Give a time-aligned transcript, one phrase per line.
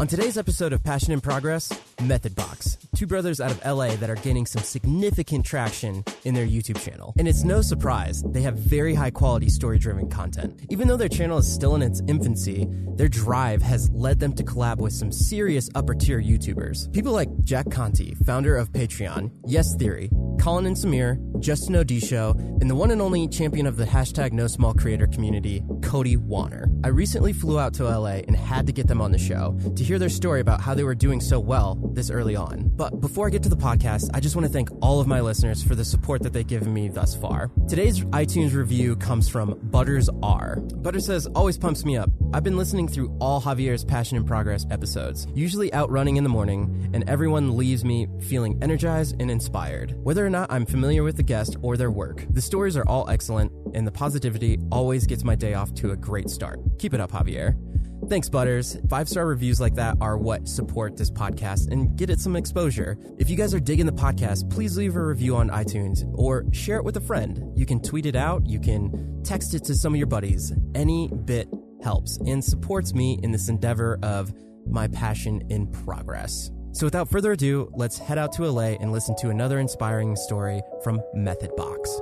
[0.00, 4.10] On today's episode of Passion in Progress, Method Box, two brothers out of LA that
[4.10, 7.14] are gaining some significant traction in their YouTube channel.
[7.18, 10.60] And it's no surprise, they have very high quality story driven content.
[10.70, 14.44] Even though their channel is still in its infancy, their drive has led them to
[14.44, 16.92] collab with some serious upper tier YouTubers.
[16.92, 20.10] People like Jack Conte, founder of Patreon, Yes Theory,
[20.40, 24.46] Colin and Samir, Justin Odisho, and the one and only champion of the hashtag No
[24.46, 26.70] Small Creator community, Cody Wanner.
[26.82, 29.84] I recently flew out to LA and had to get them on the show to
[29.84, 32.70] hear their story about how they were doing so well this early on.
[32.74, 35.20] But before I get to the podcast, I just want to thank all of my
[35.20, 37.50] listeners for the support that they've given me thus far.
[37.68, 40.56] Today's iTunes review comes from Butters R.
[40.56, 42.10] Butter says, always pumps me up.
[42.32, 46.30] I've been listening through all Javier's Passion in Progress episodes, usually out running in the
[46.30, 49.94] morning, and everyone leaves me feeling energized and inspired.
[50.02, 53.08] Whether or not I'm familiar with the guest or their work, the stories are all
[53.10, 56.60] excellent, and the positivity always gets my day off to a great start.
[56.78, 57.69] Keep it up, Javier.
[58.08, 58.76] Thanks, Butters.
[58.88, 62.96] Five star reviews like that are what support this podcast and get it some exposure.
[63.18, 66.78] If you guys are digging the podcast, please leave a review on iTunes or share
[66.78, 67.52] it with a friend.
[67.56, 70.52] You can tweet it out, you can text it to some of your buddies.
[70.74, 71.48] Any bit
[71.82, 74.32] helps and supports me in this endeavor of
[74.66, 76.50] my passion in progress.
[76.72, 80.62] So, without further ado, let's head out to LA and listen to another inspiring story
[80.82, 82.00] from Method Box.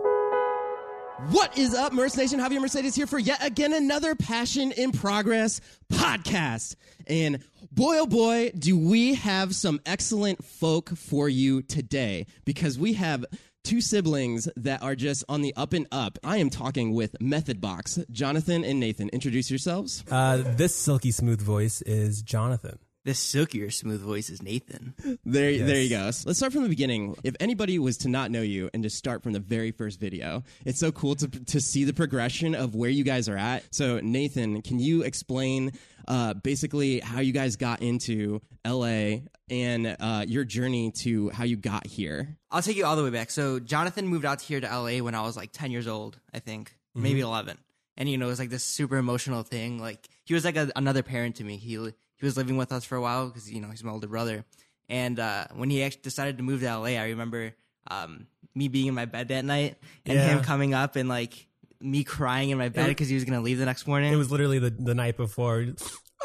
[1.26, 2.38] What is up, Merce Nation?
[2.38, 5.60] Javier Mercedes here for yet again another Passion in Progress
[5.92, 6.76] podcast.
[7.08, 7.40] And
[7.72, 13.24] boy, oh boy, do we have some excellent folk for you today because we have
[13.64, 16.18] two siblings that are just on the up and up.
[16.22, 19.08] I am talking with Method Box, Jonathan and Nathan.
[19.08, 20.04] Introduce yourselves.
[20.08, 22.78] Uh, this silky smooth voice is Jonathan.
[23.08, 24.92] This silkier smooth voice is Nathan.
[25.24, 26.10] There, there you go.
[26.10, 27.16] So let's start from the beginning.
[27.24, 30.42] If anybody was to not know you and just start from the very first video,
[30.66, 33.64] it's so cool to to see the progression of where you guys are at.
[33.74, 35.72] So Nathan, can you explain
[36.06, 41.56] uh, basically how you guys got into LA and uh, your journey to how you
[41.56, 42.36] got here?
[42.50, 43.30] I'll take you all the way back.
[43.30, 46.40] So Jonathan moved out here to LA when I was like 10 years old, I
[46.40, 47.56] think, maybe 11.
[47.96, 49.78] And you know, it was like this super emotional thing.
[49.78, 51.56] Like he was like a, another parent to me.
[51.56, 51.78] He
[52.18, 54.44] he was living with us for a while because you know he's my older brother.
[54.88, 57.54] And uh, when he actually decided to move to LA, I remember
[57.90, 60.26] um, me being in my bed that night and Yeah.
[60.28, 61.46] him coming up and like
[61.80, 64.12] me crying in my bed because he was gonna leave the next morning.
[64.12, 65.64] It was literally the, the night before.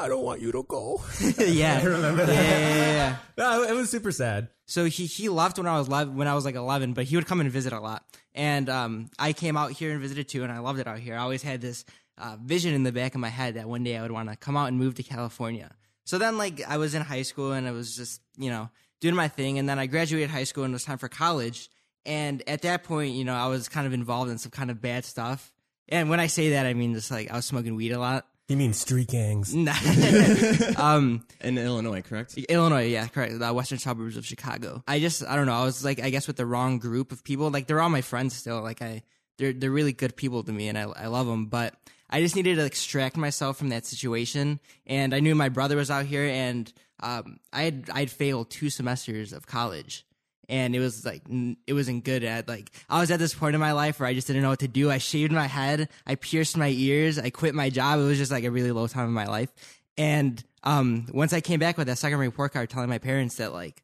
[0.01, 1.03] I don't want you to go.
[1.37, 2.35] yeah, I remember yeah, that.
[2.35, 3.17] yeah, yeah, yeah.
[3.37, 4.47] no, it was super sad.
[4.65, 7.15] So he he left when I was 11, when I was like 11, but he
[7.17, 8.03] would come and visit a lot.
[8.33, 11.15] And um, I came out here and visited too, and I loved it out here.
[11.15, 11.85] I always had this
[12.17, 14.35] uh, vision in the back of my head that one day I would want to
[14.35, 15.69] come out and move to California.
[16.05, 18.69] So then, like, I was in high school and I was just, you know,
[18.99, 19.59] doing my thing.
[19.59, 21.69] And then I graduated high school and it was time for college.
[22.05, 24.81] And at that point, you know, I was kind of involved in some kind of
[24.81, 25.53] bad stuff.
[25.89, 28.25] And when I say that, I mean just like I was smoking weed a lot.
[28.49, 29.53] You mean street gangs?
[29.55, 29.73] Nah.
[30.77, 32.37] um, In Illinois, correct?
[32.37, 33.39] Illinois, yeah, correct.
[33.39, 34.83] The western suburbs of Chicago.
[34.87, 35.53] I just, I don't know.
[35.53, 37.49] I was like, I guess with the wrong group of people.
[37.49, 38.61] Like they're all my friends still.
[38.61, 39.03] Like I,
[39.37, 41.47] they're they're really good people to me, and I I love them.
[41.47, 41.73] But
[42.13, 44.59] I just needed to extract myself from that situation.
[44.85, 48.69] And I knew my brother was out here, and um, I had I'd failed two
[48.69, 50.05] semesters of college.
[50.47, 51.23] And it was like
[51.65, 54.13] it wasn't good at like I was at this point in my life where I
[54.13, 54.91] just didn't know what to do.
[54.91, 57.99] I shaved my head, I pierced my ears, I quit my job.
[57.99, 59.51] It was just like a really low time in my life.
[59.97, 63.53] And um, once I came back with that second report card telling my parents that
[63.53, 63.81] like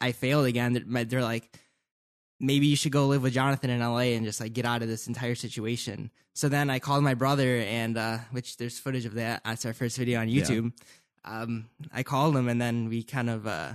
[0.00, 1.52] I failed again, they're, they're like,
[2.40, 4.88] maybe you should go live with Jonathan in LA and just like get out of
[4.88, 6.10] this entire situation.
[6.34, 9.42] So then I called my brother, and uh, which there's footage of that.
[9.44, 10.72] That's our first video on YouTube.
[11.24, 13.72] Um, I called him, and then we kind of uh,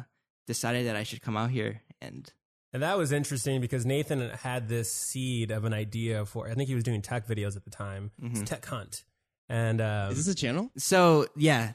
[0.48, 1.82] decided that I should come out here.
[2.02, 2.32] And
[2.72, 6.48] And that was interesting because Nathan had this seed of an idea for.
[6.50, 8.12] I think he was doing tech videos at the time.
[8.24, 9.04] It's Tech Hunt,
[9.50, 10.72] and um, Is this a channel?
[10.78, 11.74] so yeah,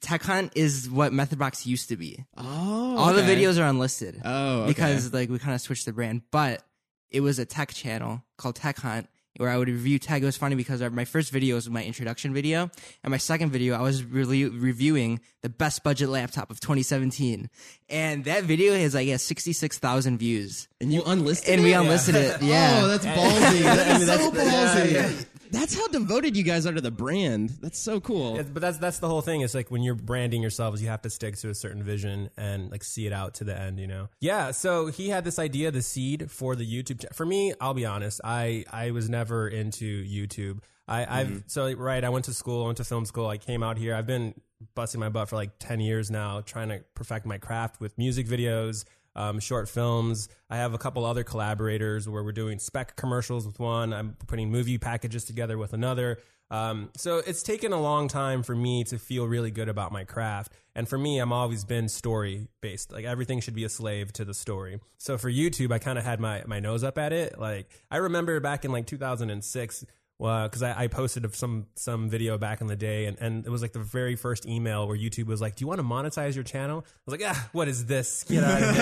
[0.00, 2.24] Tech Hunt is what MethodBox used to be.
[2.36, 4.20] Oh, All the videos are unlisted.
[4.24, 4.68] Oh, okay.
[4.68, 6.62] because like we kind of switched the brand, but
[7.10, 10.20] it was a tech channel called Tech Hunt where I would review tech.
[10.20, 12.70] It was funny because my first video was my introduction video,
[13.04, 17.48] and my second video I was really reviewing the best budget laptop of 2017,
[17.88, 21.64] and that video has like has 66,000 views, and you unlisted and it?
[21.64, 22.42] we unlisted it.
[22.42, 23.60] Yeah, Oh, that's ballsy.
[23.62, 24.92] That's that's- so yeah, ballsy.
[24.92, 25.24] yeah.
[25.50, 27.50] That's how devoted you guys are to the brand.
[27.60, 28.36] That's so cool.
[28.36, 29.40] But that's that's the whole thing.
[29.40, 32.70] It's like when you're branding yourselves, you have to stick to a certain vision and
[32.70, 33.78] like see it out to the end.
[33.78, 34.08] You know?
[34.20, 34.50] Yeah.
[34.50, 37.14] So he had this idea, the seed for the YouTube.
[37.14, 38.20] For me, I'll be honest.
[38.24, 40.60] I I was never into YouTube.
[40.88, 41.38] I, I've mm-hmm.
[41.46, 42.02] so right.
[42.02, 42.64] I went to school.
[42.64, 43.28] I went to film school.
[43.28, 43.94] I came out here.
[43.94, 44.34] I've been
[44.74, 48.26] busting my butt for like ten years now, trying to perfect my craft with music
[48.26, 48.84] videos,
[49.16, 50.28] um, short films.
[50.50, 53.92] I have a couple other collaborators where we're doing spec commercials with one.
[53.92, 56.18] I'm putting movie packages together with another.
[56.50, 60.04] Um, so it's taken a long time for me to feel really good about my
[60.04, 60.52] craft.
[60.74, 62.92] And for me, I'm always been story based.
[62.92, 64.80] Like everything should be a slave to the story.
[64.96, 67.38] So for YouTube, I kind of had my, my nose up at it.
[67.38, 69.84] Like I remember back in like 2006,
[70.18, 73.62] because I, I posted some some video back in the day, and, and it was
[73.62, 76.42] like the very first email where YouTube was like, "Do you want to monetize your
[76.42, 78.24] channel?" I was like, "Ah, what is this?
[78.24, 78.74] Get out of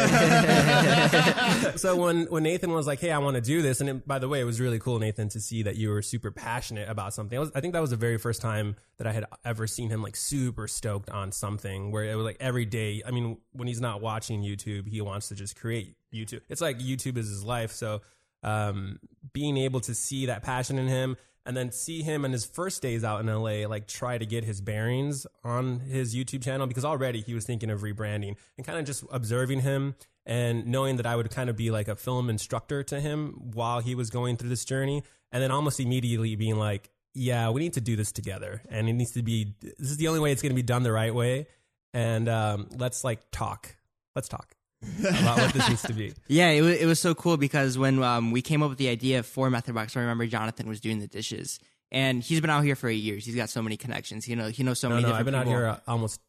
[1.62, 4.08] here!" so when when Nathan was like, "Hey, I want to do this," and it,
[4.08, 6.88] by the way, it was really cool, Nathan, to see that you were super passionate
[6.88, 7.36] about something.
[7.36, 9.90] I, was, I think that was the very first time that I had ever seen
[9.90, 13.02] him like super stoked on something, where it was like every day.
[13.06, 16.40] I mean, when he's not watching YouTube, he wants to just create YouTube.
[16.48, 18.00] It's like YouTube is his life, so
[18.42, 18.98] um,
[19.32, 21.16] being able to see that passion in him
[21.46, 24.44] and then see him in his first days out in LA, like try to get
[24.44, 28.78] his bearings on his YouTube channel because already he was thinking of rebranding and kind
[28.78, 29.94] of just observing him
[30.26, 33.78] and knowing that I would kind of be like a film instructor to him while
[33.78, 35.04] he was going through this journey.
[35.30, 38.62] And then almost immediately being like, yeah, we need to do this together.
[38.68, 40.82] And it needs to be, this is the only way it's going to be done
[40.82, 41.46] the right way.
[41.94, 43.76] And um, let's like talk.
[44.14, 46.12] Let's talk about what this needs to be.
[46.28, 48.88] Yeah, it was, it was so cool because when um, we came up with the
[48.88, 51.58] idea for Method Box, I remember Jonathan was doing the dishes,
[51.90, 53.24] and he's been out here for eight years.
[53.24, 54.28] He's got so many connections.
[54.28, 55.02] You know, he knows so No, many.
[55.04, 55.52] no, different I've been people.
[55.54, 56.20] out here uh, almost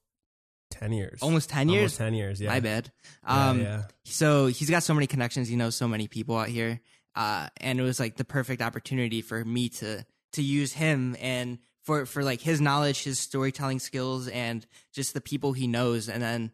[0.72, 1.20] 10 years.
[1.22, 1.80] almost ten years.
[1.94, 2.50] Almost 10 years, yeah.
[2.50, 2.92] My bad.
[3.26, 3.84] Yeah, Um, yeah.
[4.06, 5.48] So he's got so many connections.
[5.48, 6.82] He knows so many people out here,
[7.16, 11.58] uh, and it was like the perfect opportunity for me to to use him and
[11.84, 16.22] for for like his knowledge, his storytelling skills, and just the people he knows, and
[16.22, 16.52] then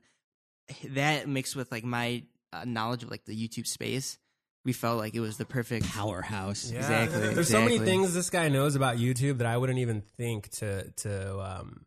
[0.90, 4.18] that mixed with like my uh, knowledge of like the YouTube space,
[4.66, 6.72] we felt like it was the perfect Powerhouse.
[6.72, 6.80] Yeah.
[6.80, 10.50] Exactly, There's so many things this guy knows about YouTube that I wouldn't even think
[10.52, 11.86] to to um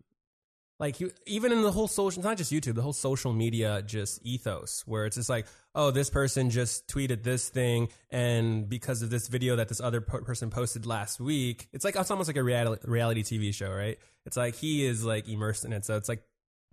[0.79, 3.81] like you, even in the whole social, it's not just YouTube, the whole social media
[3.81, 9.01] just ethos, where it's just like, oh, this person just tweeted this thing, and because
[9.01, 12.29] of this video that this other per- person posted last week, it's like it's almost
[12.29, 13.99] like a reality reality TV show, right?
[14.27, 16.23] It's like he is like immersed in it, so it's like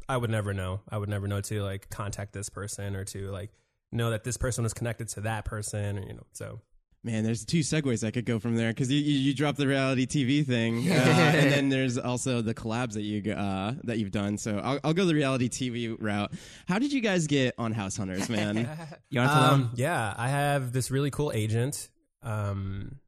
[0.08, 0.82] I would never know.
[0.90, 3.52] I would never know to like contact this person or to like
[3.92, 6.62] know that this person was connected to that person, or you know, so.
[7.06, 9.68] Man, there's two segues I could go from there because you, you you dropped the
[9.68, 14.12] reality TV thing, uh, and then there's also the collabs that you uh, that you've
[14.12, 14.38] done.
[14.38, 16.32] So I'll, I'll go the reality TV route.
[16.66, 18.56] How did you guys get on House Hunters, man?
[19.10, 19.54] You want to them?
[19.54, 21.90] Um, yeah, I have this really cool agent.
[22.24, 23.00] Um,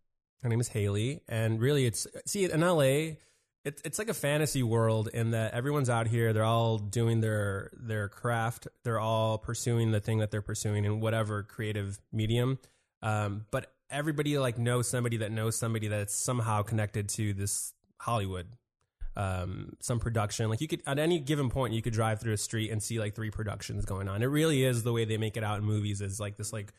[0.44, 3.15] her name is Haley, and really, it's see in LA.
[3.65, 6.31] It's it's like a fantasy world in that everyone's out here.
[6.33, 8.67] They're all doing their their craft.
[8.83, 12.59] They're all pursuing the thing that they're pursuing in whatever creative medium.
[13.01, 18.47] Um, but everybody like knows somebody that knows somebody that's somehow connected to this Hollywood
[19.15, 20.50] um, some production.
[20.50, 23.00] Like you could at any given point, you could drive through a street and see
[23.00, 24.21] like three productions going on.
[24.21, 26.73] It really is the way they make it out in movies is like this like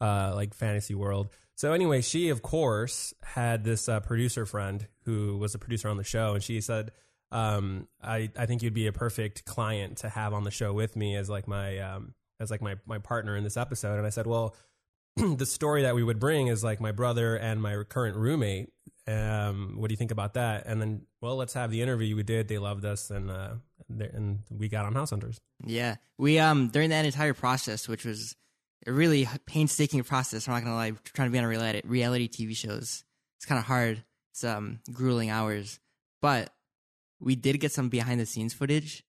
[0.00, 1.30] uh, like fantasy world.
[1.54, 5.96] So anyway, she of course had this uh, producer friend who was a producer on
[5.96, 6.92] the show, and she said,
[7.30, 10.96] um, "I I think you'd be a perfect client to have on the show with
[10.96, 14.10] me as like my um, as like my my partner in this episode." And I
[14.10, 14.54] said, "Well."
[15.16, 18.72] the story that we would bring is like my brother and my current roommate.
[19.08, 20.66] Um, what do you think about that?
[20.66, 22.14] And then, well, let's have the interview.
[22.14, 22.46] We did.
[22.46, 23.54] They loved us, and uh,
[23.88, 25.40] and we got on House Hunters.
[25.66, 28.36] Yeah, we um during that entire process, which was
[28.86, 30.48] a really painstaking process.
[30.48, 33.04] I'm not gonna lie, trying to be on a reality reality TV shows,
[33.38, 34.02] it's kind of hard.
[34.32, 35.80] It's um grueling hours,
[36.22, 36.52] but
[37.20, 39.04] we did get some behind the scenes footage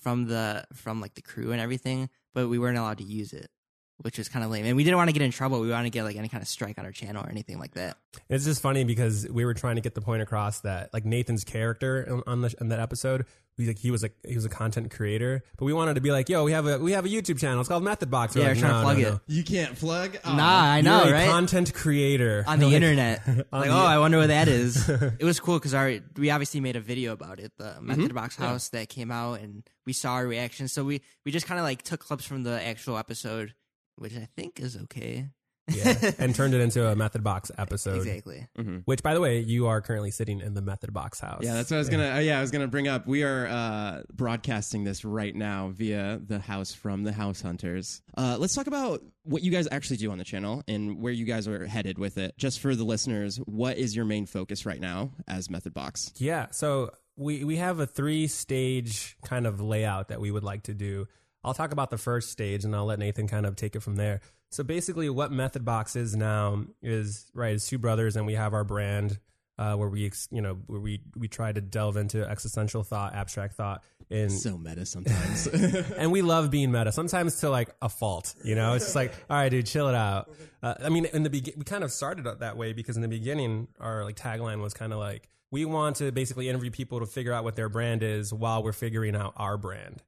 [0.00, 3.50] from the from like the crew and everything, but we weren't allowed to use it,
[3.98, 4.64] which was kind of lame.
[4.64, 5.60] And we didn't want to get in trouble.
[5.60, 7.74] We wanted to get like any kind of strike on our channel or anything like
[7.74, 7.96] that.
[8.28, 11.44] It's just funny because we were trying to get the point across that like Nathan's
[11.44, 13.26] character on the on that episode,
[13.58, 16.10] he like he was like he was a content creator, but we wanted to be
[16.10, 17.60] like, yo, we have a we have a YouTube channel.
[17.60, 18.34] It's called Method Box.
[18.34, 19.10] Yeah, like, we're trying to "No, plug no, it.
[19.12, 19.20] no.
[19.26, 20.18] you can't plug.
[20.24, 20.34] Oh.
[20.34, 21.28] Nah, I know, You're a right?
[21.28, 23.26] content creator on the Like, internet.
[23.26, 24.88] like, the- oh, I wonder what that is.
[24.88, 27.86] it was cool because our we obviously made a video about it, the mm-hmm.
[27.86, 30.68] Method Box House that came out, and we saw our reaction.
[30.68, 33.54] So we we just kind of like took clips from the actual episode,
[33.96, 35.28] which I think is okay.
[35.68, 37.96] Yeah, and turned it into a Method Box episode.
[37.98, 38.46] Exactly.
[38.84, 41.42] Which, by the way, you are currently sitting in the Method Box house.
[41.42, 42.14] Yeah, that's what I was gonna.
[42.16, 43.06] Uh, yeah, I was gonna bring up.
[43.06, 48.02] We are uh, broadcasting this right now via the house from the House Hunters.
[48.16, 51.24] Uh, let's talk about what you guys actually do on the channel and where you
[51.24, 52.36] guys are headed with it.
[52.38, 56.12] Just for the listeners, what is your main focus right now as Method Box?
[56.16, 60.64] Yeah, so we we have a three stage kind of layout that we would like
[60.64, 61.06] to do.
[61.44, 63.96] I'll talk about the first stage and I'll let Nathan kind of take it from
[63.96, 64.20] there.
[64.52, 68.54] So basically, what Method Box is now is right is two brothers, and we have
[68.54, 69.18] our brand
[69.58, 73.14] uh, where we ex- you know where we we try to delve into existential thought,
[73.14, 75.46] abstract thought, and So meta sometimes.
[75.96, 79.12] and we love being meta sometimes to like a fault you know it's just like
[79.30, 80.30] all right dude chill it out
[80.62, 83.02] uh, i mean in the begin we kind of started out that way because in
[83.02, 86.98] the beginning our like tagline was kind of like we want to basically interview people
[86.98, 90.02] to figure out what their brand is while we're figuring out our brand.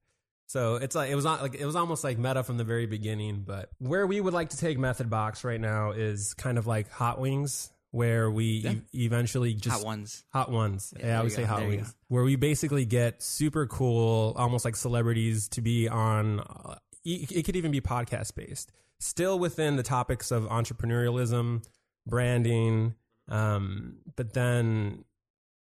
[0.46, 2.86] So it's like it was not like it was almost like meta from the very
[2.86, 3.44] beginning.
[3.46, 6.90] But where we would like to take Method Box right now is kind of like
[6.92, 8.46] Hot Wings, where we
[8.92, 10.24] e- eventually just Hot ones.
[10.32, 10.92] Hot ones.
[10.96, 11.94] Yeah, there I would say go, hot there wings.
[12.08, 16.40] Where we basically get super cool, almost like celebrities to be on.
[16.40, 18.70] Uh, e- it could even be podcast based,
[19.00, 21.64] still within the topics of entrepreneurialism,
[22.06, 22.94] branding,
[23.28, 25.04] um, but then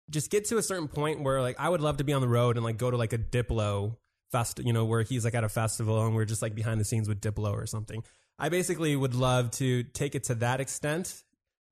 [0.09, 2.27] just get to a certain point where like I would love to be on the
[2.27, 3.97] road and like go to like a Diplo
[4.31, 6.85] fest, you know, where he's like at a festival and we're just like behind the
[6.85, 8.03] scenes with Diplo or something.
[8.39, 11.23] I basically would love to take it to that extent,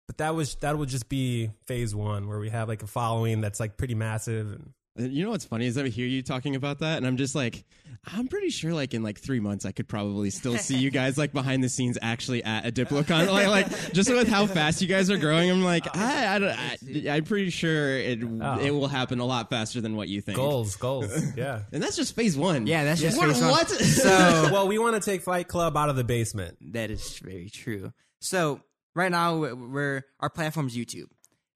[0.08, 3.42] but that was that would just be phase one where we have like a following
[3.42, 4.52] that's like pretty massive.
[4.52, 7.34] And, You know what's funny is I hear you talking about that, and I'm just
[7.34, 7.64] like,
[8.06, 11.18] I'm pretty sure like in like three months I could probably still see you guys
[11.18, 13.32] like behind the scenes actually at a Diplocon.
[13.32, 16.40] like, like just with how fast you guys are growing, I'm like, oh, I, I,
[16.40, 18.60] don't, I I'm pretty sure it oh.
[18.60, 20.36] it will happen a lot faster than what you think.
[20.36, 21.62] goals, goals, yeah.
[21.72, 22.68] and that's just phase one.
[22.68, 23.30] Yeah, that's just what?
[23.30, 23.52] phase one.
[23.52, 23.70] what?
[23.70, 24.10] So
[24.52, 26.58] well, we want to take Fight Club out of the basement.
[26.74, 27.94] That is very true.
[28.20, 28.62] So
[28.96, 31.06] right now we're- we're our platform's YouTube.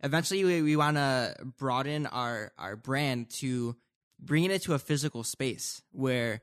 [0.03, 3.75] Eventually, we, we want to broaden our our brand to
[4.19, 6.41] bringing it to a physical space where.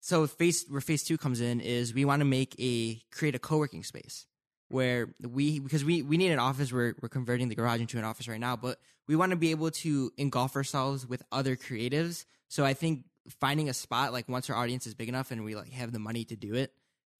[0.00, 3.40] So phase where phase two comes in is we want to make a create a
[3.40, 4.26] co working space
[4.68, 6.72] where we because we we need an office.
[6.72, 9.50] We're we're converting the garage into an office right now, but we want to be
[9.50, 12.24] able to engulf ourselves with other creatives.
[12.48, 13.04] So I think
[13.40, 15.98] finding a spot like once our audience is big enough and we like have the
[15.98, 16.72] money to do it,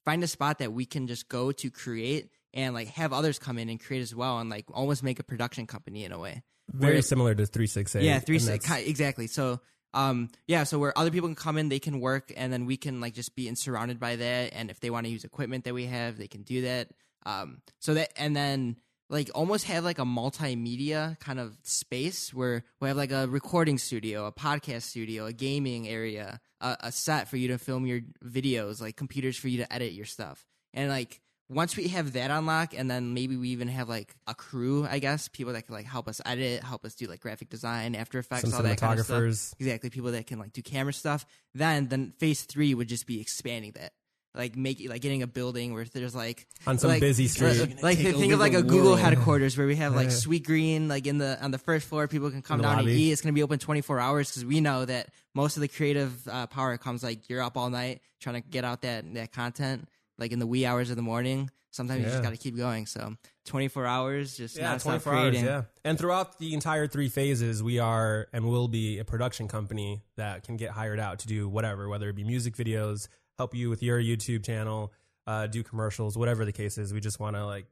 [0.05, 3.57] find a spot that we can just go to create and like have others come
[3.59, 6.43] in and create as well and like almost make a production company in a way.
[6.69, 8.03] Very Where- similar to three six eight.
[8.03, 9.29] yeah, three and six that's- exactly.
[9.29, 9.61] So
[9.95, 12.77] um yeah, so where other people can come in, they can work and then we
[12.77, 15.65] can like just be in, surrounded by that and if they want to use equipment
[15.65, 16.89] that we have, they can do that.
[17.25, 18.77] Um so that and then
[19.09, 23.79] like almost have like a multimedia kind of space where we have like a recording
[23.79, 28.01] studio, a podcast studio, a gaming area, a, a set for you to film your
[28.25, 30.45] videos, like computers for you to edit your stuff.
[30.75, 34.35] And like once we have that unlocked, and then maybe we even have like a
[34.35, 37.49] crew, I guess, people that can like help us edit, help us do like graphic
[37.51, 39.55] design, After Effects, Some all that kind of stuff.
[39.61, 41.25] Exactly, people that can like do camera stuff.
[41.55, 43.93] Then, then phase three would just be expanding that,
[44.35, 47.81] like make like getting a building where there's like On some like, busy street.
[47.83, 48.99] Like think of like the a Google world.
[49.01, 52.43] headquarters where we have like Sweetgreen, like in the on the first floor, people can
[52.43, 53.01] come In the down and lobby.
[53.03, 53.13] eat.
[53.13, 56.49] It's gonna be open 24 hours because we know that most of the creative uh,
[56.49, 60.33] power comes like you're up all night trying to get out that that content, like
[60.33, 61.51] in the wee hours of the morning.
[61.71, 62.87] Sometimes you just got to keep going.
[62.87, 65.45] So 24 hours, just Yeah, nonstop 24 hours, creating.
[65.45, 65.63] yeah.
[65.85, 70.43] And throughout the entire three phases, we are and will be a production company that
[70.45, 73.83] can get hired out to do whatever, whether it be music videos, help you with
[73.83, 74.91] your YouTube channel,
[75.27, 76.95] uh, do commercials, whatever the case is.
[76.95, 77.67] We just want to like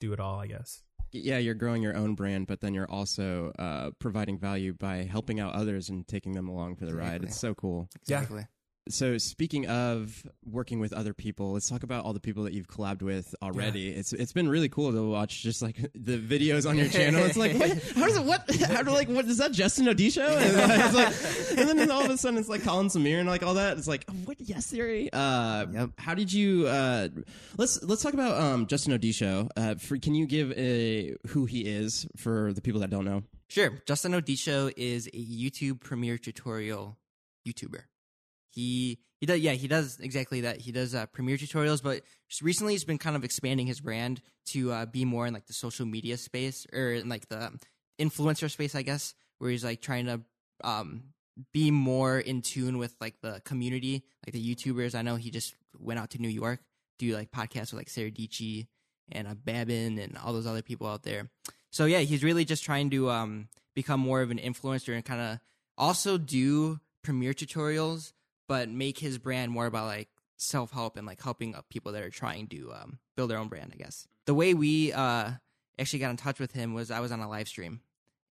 [0.00, 0.82] do it all, I guess.
[1.12, 5.40] yeah, you're growing your own brand, but then you're also uh, providing value by helping
[5.40, 7.22] out others and taking them along for the ride.
[7.24, 7.88] It's so cool.
[8.02, 8.44] Exactly.
[8.88, 12.66] So speaking of working with other people, let's talk about all the people that you've
[12.66, 13.90] collabed with already.
[13.90, 17.24] It's it's been really cool to watch just like the videos on your channel.
[17.24, 20.26] It's like what how does it what how do like what is that Justin Odisho?
[20.26, 23.42] And, it's like, and then all of a sudden it's like Colin Samir and like
[23.42, 23.76] all that.
[23.78, 25.10] It's like oh, what yes theory.
[25.12, 25.90] Uh, Yep.
[25.98, 26.66] How did you?
[26.66, 27.08] Uh,
[27.56, 29.48] let's let's talk about um, Justin Odisho.
[29.56, 33.22] Uh, for, can you give a who he is for the people that don't know?
[33.48, 33.82] Sure.
[33.86, 36.98] Justin Odisho is a YouTube premiere tutorial
[37.46, 37.82] YouTuber.
[38.50, 40.60] He he does yeah he does exactly that.
[40.60, 42.02] He does uh, premiere tutorials, but
[42.42, 45.52] recently he's been kind of expanding his brand to uh, be more in like the
[45.52, 47.52] social media space or in like the
[48.00, 50.20] influencer space, I guess, where he's like trying to
[50.64, 51.04] um
[51.52, 54.94] be more in tune with like the community, like the YouTubers.
[54.94, 56.60] I know he just went out to New York
[57.00, 58.68] do like podcasts with like Sara Dietschy
[59.10, 61.30] and uh, Babin and all those other people out there.
[61.70, 65.20] So yeah, he's really just trying to um become more of an influencer and kind
[65.20, 65.38] of
[65.76, 68.12] also do premiere tutorials,
[68.50, 72.02] but make his brand more about like self help and like helping up people that
[72.02, 73.70] are trying to um, build their own brand.
[73.72, 75.30] I guess the way we uh
[75.78, 77.80] actually got in touch with him was I was on a live stream,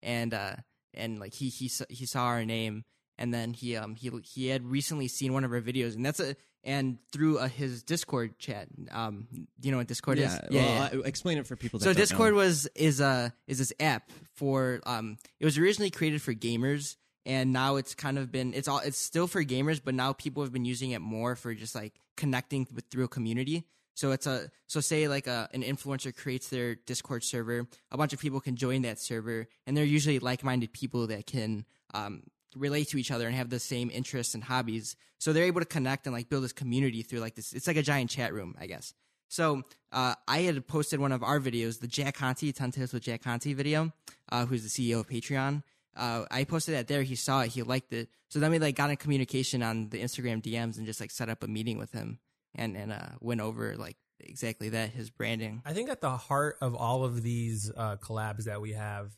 [0.03, 0.55] and uh
[0.93, 2.83] and like he he he saw our name.
[3.17, 6.19] And then he um he he had recently seen one of our videos, and that's
[6.19, 8.67] a and through uh, his Discord chat.
[8.91, 10.37] Um, do you know what Discord is?
[10.51, 11.79] well, uh, explain it for people.
[11.79, 12.37] That So don't Discord know.
[12.39, 16.95] was is a is this app for um it was originally created for gamers
[17.25, 20.43] and now it's kind of been it's all it's still for gamers but now people
[20.43, 23.65] have been using it more for just like connecting with through a community.
[23.95, 28.13] So it's a so say like a an influencer creates their Discord server, a bunch
[28.13, 32.23] of people can join that server and they're usually like-minded people that can um
[32.55, 34.95] relate to each other and have the same interests and hobbies.
[35.19, 37.77] So they're able to connect and like build this community through like this it's like
[37.77, 38.93] a giant chat room, I guess.
[39.29, 39.61] So
[39.91, 43.23] uh, I had posted one of our videos, the Jack Conte, 10 Tips with Jack
[43.23, 43.93] Conte video,
[44.31, 45.61] uh, who's the CEO of Patreon.
[45.95, 47.03] Uh, I posted that there.
[47.03, 47.47] He saw it.
[47.51, 48.09] He liked it.
[48.29, 51.29] So then we like got in communication on the Instagram DMs and just like set
[51.29, 52.19] up a meeting with him
[52.55, 55.61] and and uh, went over like exactly that his branding.
[55.65, 59.11] I think at the heart of all of these uh, collabs that we have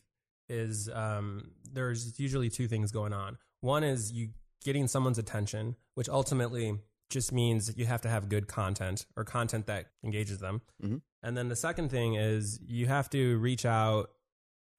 [0.48, 3.38] is um, there's usually two things going on.
[3.60, 4.30] One is you
[4.64, 6.78] getting someone's attention, which ultimately
[7.10, 10.62] just means you have to have good content or content that engages them.
[10.82, 11.02] Mhm.
[11.22, 14.10] And then the second thing is you have to reach out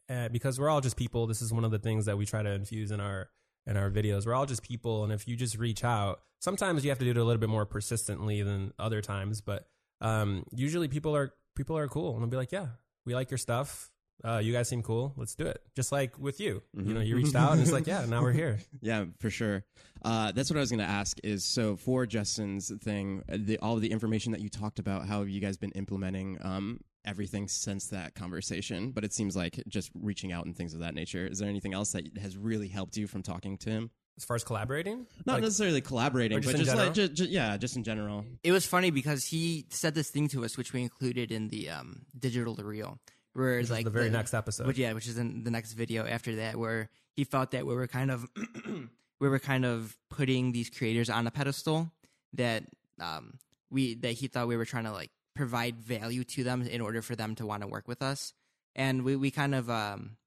[0.10, 1.28] uh, because we're all just people.
[1.28, 3.30] This is one of the things that we try to infuse in our
[3.66, 4.26] in our videos.
[4.26, 7.12] We're all just people, and if you just reach out, sometimes you have to do
[7.12, 9.42] it a little bit more persistently than other times.
[9.42, 9.68] But
[10.02, 12.68] um, usually, people are people are cool, and they'll be like, "Yeah,
[13.06, 13.90] we like your stuff.
[14.24, 15.14] Uh, you guys seem cool.
[15.18, 17.88] Let's do it." Just like with you, you know, you reached out, and it's like,
[17.88, 19.64] "Yeah, now we're here." Yeah, for sure.
[20.04, 21.18] Uh, that's what I was going to ask.
[21.24, 25.20] Is so for Justin's thing, uh, the, all the information that you talked about, how
[25.20, 28.92] have you guys been implementing um, everything since that conversation?
[28.92, 31.26] But it seems like just reaching out and things of that nature.
[31.28, 33.92] Is there anything else that has really helped you from talking to him?
[34.16, 37.14] As far as collaborating, Not Like- necessarily collaborating, just but in just like general?
[37.16, 38.26] ju- ju- yeah, just in general.
[38.44, 41.70] It was funny because he said this thing to us, which we included in the
[41.72, 43.00] um, digital to real,
[43.34, 44.68] where which it's like the very next episode.
[44.68, 47.74] which yeah, which is in the next video after that, where he felt that we
[47.74, 48.28] were kind of
[49.20, 51.92] we were kind of putting these creators on a pedestal
[52.34, 52.66] that
[53.02, 53.40] um,
[53.72, 57.02] we that he thought we were trying to like provide value to them in order
[57.02, 58.34] for them to want to work with us,
[58.76, 60.18] and we we kind of um,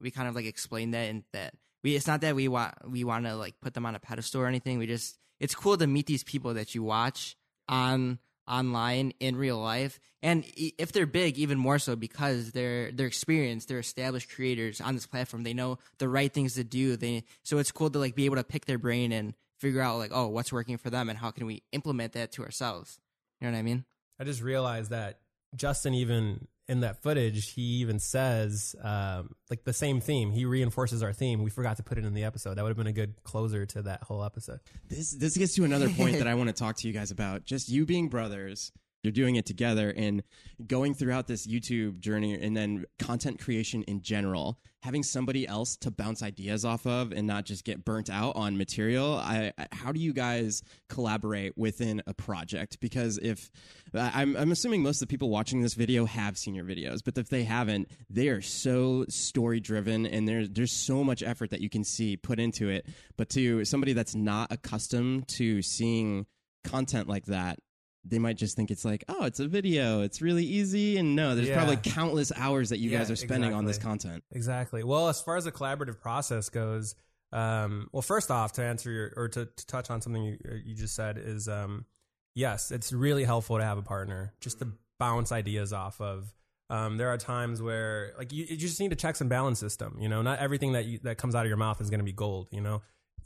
[0.00, 3.04] we kind of like explain that and that we it's not that we want we
[3.04, 4.78] want to like put them on a pedestal or anything.
[4.78, 7.36] We just it's cool to meet these people that you watch
[7.68, 9.98] on online in real life.
[10.22, 14.94] And if they're big even more so because they're they're experienced they're established creators on
[14.94, 15.42] this platform.
[15.42, 16.96] They know the right things to do.
[16.96, 19.98] They so it's cool to like be able to pick their brain and figure out
[19.98, 22.98] like oh what's working for them and how can we implement that to ourselves.
[23.40, 23.84] You know what i mean
[24.18, 25.18] I just realized that
[25.56, 30.30] Justin even in that footage he even says um, like the same theme.
[30.30, 31.42] He reinforces our theme.
[31.42, 32.54] We forgot to put it in the episode.
[32.54, 34.60] That would have been a good closer to that whole episode.
[34.88, 37.44] This this gets to another point that I want to talk to you guys about.
[37.44, 38.72] Just you being brothers,
[39.04, 40.22] you're doing it together and
[40.66, 44.58] going throughout this YouTube journey and then content creation in general.
[44.82, 48.58] Having somebody else to bounce ideas off of and not just get burnt out on
[48.58, 49.14] material.
[49.14, 52.80] I, how do you guys collaborate within a project?
[52.80, 53.50] Because if
[53.94, 57.16] I'm, I'm assuming most of the people watching this video have seen your videos, but
[57.16, 61.60] if they haven't, they are so story driven and there's there's so much effort that
[61.60, 62.86] you can see put into it.
[63.16, 66.26] But to somebody that's not accustomed to seeing
[66.64, 67.58] content like that,
[68.04, 71.34] they might just think it's like, oh, it's a video, it's really easy, and no,
[71.34, 71.56] there's Yeah.
[71.56, 74.22] probably countless hours that you Yeah, guys are spending on this content.
[74.30, 74.82] Exactly.
[74.84, 76.94] Well, as far as the collaborative process goes,
[77.32, 80.74] um, well, first off, to answer your or to, to touch on something you, you
[80.74, 81.86] just said is, um,
[82.34, 84.68] yes, it's really helpful to have a partner just to
[85.00, 86.32] bounce ideas off of.
[86.70, 89.96] Um, there are times where like you, you just need a checks and balance system.
[90.00, 92.04] You know, not everything that you, that comes out of your mouth is going to
[92.04, 92.48] be gold.
[92.52, 92.82] You know,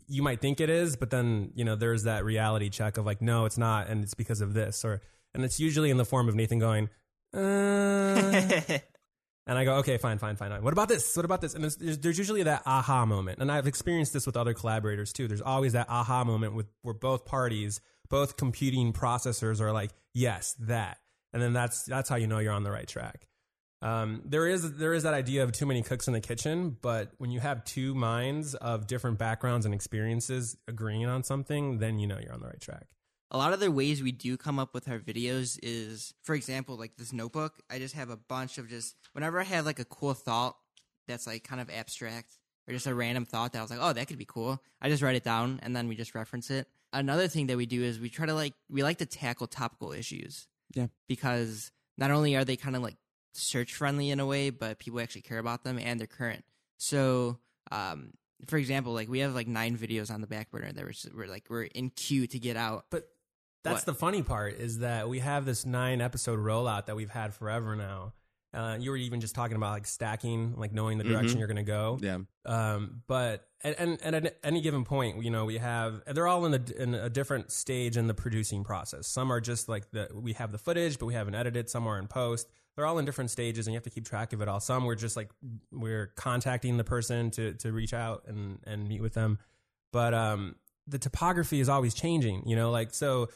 [0.09, 3.23] you might think it is, but then you know there's that reality check of like,
[3.23, 5.01] no, it's not, and it's because of this, or
[5.35, 6.89] and it's usually in the form of Nathan going.
[7.35, 7.39] Uh,
[9.47, 10.51] and I go, okay, fine, fine, fine.
[10.51, 10.63] fine.
[10.63, 11.17] What about this?
[11.17, 11.55] What about this?
[11.55, 13.39] And there's, there's, there's usually that aha moment.
[13.41, 15.29] And I've experienced this with other collaborators too.
[15.29, 20.55] There's always that aha moment with where both parties, both computing processors are like, yes,
[20.61, 20.99] that.
[21.33, 23.29] And then that's that's how you know you're on the right track.
[23.81, 27.13] Um, there is there is that idea of too many cooks in the kitchen, but
[27.19, 32.07] when you have two minds of different backgrounds and experiences agreeing on something, then you
[32.09, 32.89] know you're on the right track.
[33.31, 36.77] a lot of the ways we do come up with our videos is for example
[36.79, 39.85] like this notebook i just have a bunch of just whenever i have like a
[39.85, 40.57] cool thought
[41.07, 42.31] that's like kind of abstract
[42.67, 44.89] or just a random thought that i was like oh that could be cool i
[44.89, 47.83] just write it down and then we just reference it another thing that we do
[47.83, 50.87] is we try to like we like to tackle topical issues Yeah.
[51.07, 52.97] because not only are they kind of like
[53.39, 56.45] search friendly in a way but people actually care about them and they're current
[56.77, 57.39] so
[57.71, 58.13] um
[58.47, 61.27] for example like we have like nine videos on the back burner that we're, we're
[61.29, 63.09] like we're in queue to get out But
[63.65, 63.87] that's What?
[63.87, 67.75] the funny part is that we have this nine episode rollout that we've had forever
[67.75, 68.13] now.
[68.59, 71.39] Uh, you were even just talking about like stacking, like knowing the direction Mhm.
[71.39, 71.99] you're going to go.
[72.03, 72.19] Yeah.
[72.45, 76.45] Um, but and, and, and at any given point, you know, we have they're all
[76.45, 79.07] in a, in a different stage in the producing process.
[79.07, 81.71] Some are just like the we have the footage, but we haven't edited.
[81.71, 82.49] Some are in post.
[82.75, 84.61] They're all in different stages, and you have to keep track of it all.
[84.61, 85.31] Some we're just like
[85.71, 89.39] we're contacting the person to to reach out and and meet with them.
[89.93, 92.43] But um, the topography is always changing.
[92.49, 93.29] You know, like so.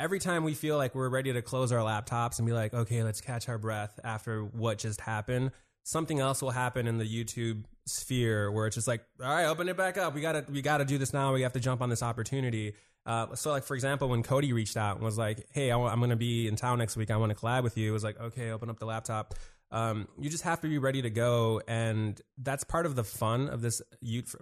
[0.00, 3.02] Every time we feel like we're ready to close our laptops and be like, okay,
[3.02, 5.50] let's catch our breath after what just happened,
[5.82, 9.68] something else will happen in the YouTube sphere where it's just like, all right, open
[9.68, 10.14] it back up.
[10.14, 11.34] We gotta we gotta do this now.
[11.34, 12.76] We have to jump on this opportunity.
[13.04, 15.98] Uh, so like for example, when Cody reached out and was like, "Hey, I am
[15.98, 17.10] going to be in town next week.
[17.10, 19.34] I want to collab with you." It was like, "Okay, open up the laptop."
[19.70, 23.48] Um, you just have to be ready to go, and that's part of the fun
[23.48, 23.82] of this.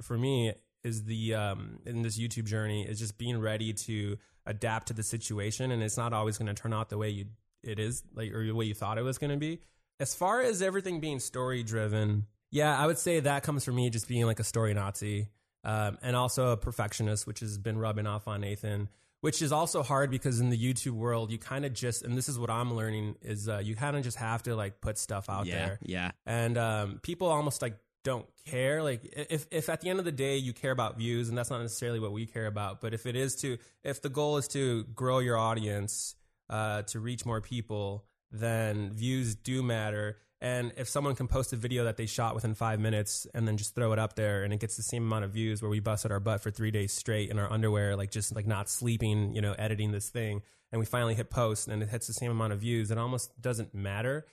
[0.03, 4.17] For me, is the um, in this YouTube journey is just being ready to
[4.49, 7.27] adapt to the situation, and it's not always going to turn out the way you
[7.63, 9.61] it is like or the way you thought it was going to be.
[10.01, 13.91] As far as everything being story driven, yeah, I would say that comes from me
[13.91, 15.29] just being like a story Nazi
[15.65, 18.89] um, and also a perfectionist, which has been rubbing off on Nathan.
[19.21, 22.29] Which is also hard because in the YouTube world, you kind of just, and this
[22.29, 25.29] is what I'm learning, is uh, you kind of just have to like put stuff
[25.29, 25.79] out yeah, there.
[25.83, 26.11] Yeah.
[26.25, 28.83] And um, people almost like don't care.
[28.83, 31.51] Like if if at the end of the day you care about views, and that's
[31.51, 34.49] not necessarily what we care about, but if it is to, if the goal is
[34.49, 36.15] to grow your audience,
[36.49, 40.17] uh, to reach more people, then views do matter.
[40.41, 43.57] And if someone can post a video that they shot within five minutes and then
[43.57, 45.81] just throw it up there and it gets the same amount of views where we
[45.81, 49.35] busted our butt for three days straight in our underwear, like just like not sleeping,
[49.35, 52.31] you know, editing this thing, and we finally hit post and it hits the same
[52.31, 54.27] amount of views, it almost doesn't matter.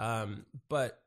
[0.00, 1.00] Um, but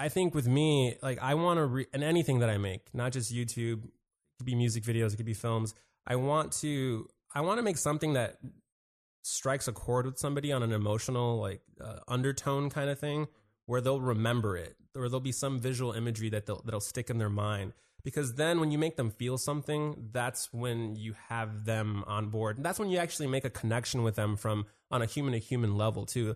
[0.00, 3.32] I think with me, like I want to, and anything that I make, not just
[3.32, 3.90] YouTube, it
[4.38, 5.74] could be music videos, it could be films.
[6.06, 8.38] I want to, I want to make something that
[9.22, 13.28] strikes a chord with somebody on an emotional like uh, undertone kind of thing
[13.66, 17.18] where they'll remember it or there'll be some visual imagery that they'll, that'll stick in
[17.18, 22.02] their mind because then when you make them feel something that's when you have them
[22.06, 25.06] on board and that's when you actually make a connection with them from on a
[25.06, 26.34] human to human level too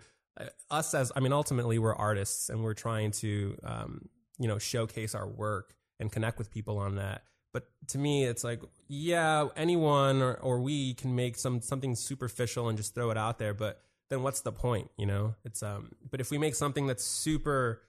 [0.70, 5.14] us as i mean ultimately we're artists and we're trying to um, you know showcase
[5.14, 7.23] our work and connect with people on that
[7.55, 12.68] but to me, it's like, yeah, anyone or, or we can make some something superficial
[12.68, 13.55] and just throw it out there.
[13.55, 14.90] But then what's the point?
[14.99, 15.92] You know, it's um.
[16.11, 17.81] But if we make something that's super,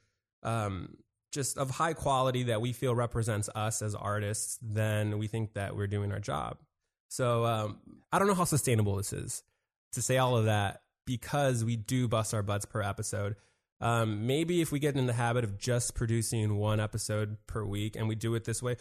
[0.43, 0.97] um,
[1.31, 5.75] just of high quality that we feel represents us as artists, then we think that
[5.75, 6.59] we're doing our job.
[7.09, 7.79] So um,
[8.11, 9.41] I don't know how sustainable this is
[9.93, 13.35] to say all of that because we do bust our butts per episode.
[13.81, 17.95] Um, maybe if we get in the habit of just producing one episode per week
[17.95, 18.77] and we do it this way,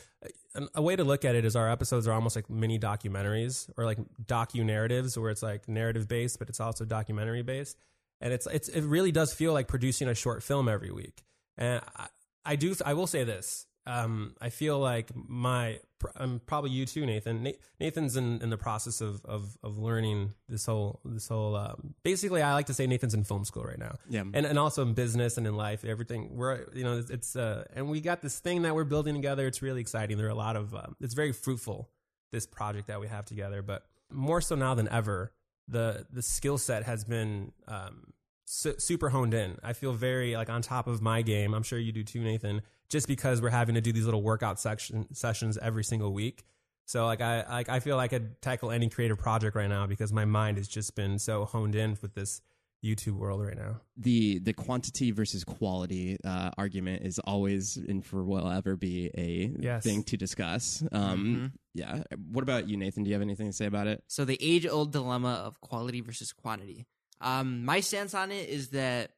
[0.55, 3.69] a, a way to look at it is our episodes are almost like mini documentaries
[3.77, 7.77] or like docu narratives where it's like narrative based, but it's also documentary based.
[8.21, 11.25] And it's, it's, it really does feel like producing a short film every week.
[11.59, 12.07] And I,
[12.45, 15.79] I do, I will say this um, I feel like my,
[16.17, 17.53] I'm probably you too, Nathan.
[17.79, 22.41] Nathan's in, in the process of, of, of learning this whole, this whole, um, basically
[22.41, 23.97] I like to say Nathan's in film school right now.
[24.09, 24.23] Yeah.
[24.23, 27.91] And, and also in business and in life, everything we're, you know, it's, uh, and
[27.91, 29.47] we got this thing that we're building together.
[29.47, 30.17] It's really exciting.
[30.17, 31.91] There are a lot of, um, it's very fruitful,
[32.33, 35.33] this project that we have together, but more so now than ever,
[35.69, 38.14] the, the skill set has been, um,
[38.45, 39.59] su- super honed in.
[39.63, 41.55] I feel very like on top of my game.
[41.55, 44.61] I'm sure you do too, Nathan just because we're having to do these little workout
[44.61, 46.45] section sessions every single week.
[46.87, 49.87] So like I like I feel like I could tackle any creative project right now
[49.87, 52.43] because my mind has just been so honed in with this
[52.85, 53.81] YouTube world right now.
[53.97, 59.51] The the quantity versus quality uh, argument is always and for will ever be a
[59.59, 59.83] yes.
[59.83, 60.85] thing to discuss.
[60.93, 61.47] Um, mm-hmm.
[61.73, 62.03] Yeah.
[62.31, 63.03] What about you, Nathan?
[63.03, 64.05] Do you have anything to say about it?
[64.07, 66.87] So the age old dilemma of quality versus quantity.
[67.21, 69.13] Um, my stance on it is that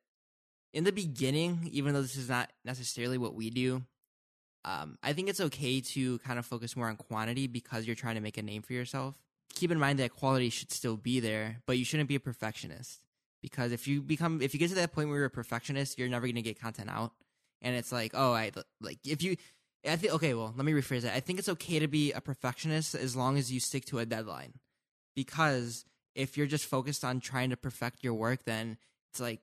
[0.73, 3.83] in the beginning, even though this is not necessarily what we do,
[4.65, 8.17] um, I think it's okay to kind of focus more on quantity because you're trying
[8.17, 9.15] to make a name for yourself.
[9.55, 13.01] Keep in mind that quality should still be there, but you shouldn't be a perfectionist
[13.41, 16.09] because if you become if you get to that point where you're a perfectionist, you're
[16.09, 17.13] never going to get content out.
[17.63, 19.37] And it's like, oh, I like if you
[19.87, 21.15] I think okay, well, let me rephrase that.
[21.15, 24.07] I think it's okay to be a perfectionist as long as you stick to a
[24.07, 24.55] deadline.
[25.15, 25.85] Because
[26.17, 28.79] if you're just focused on trying to perfect your work, then
[29.13, 29.41] it's like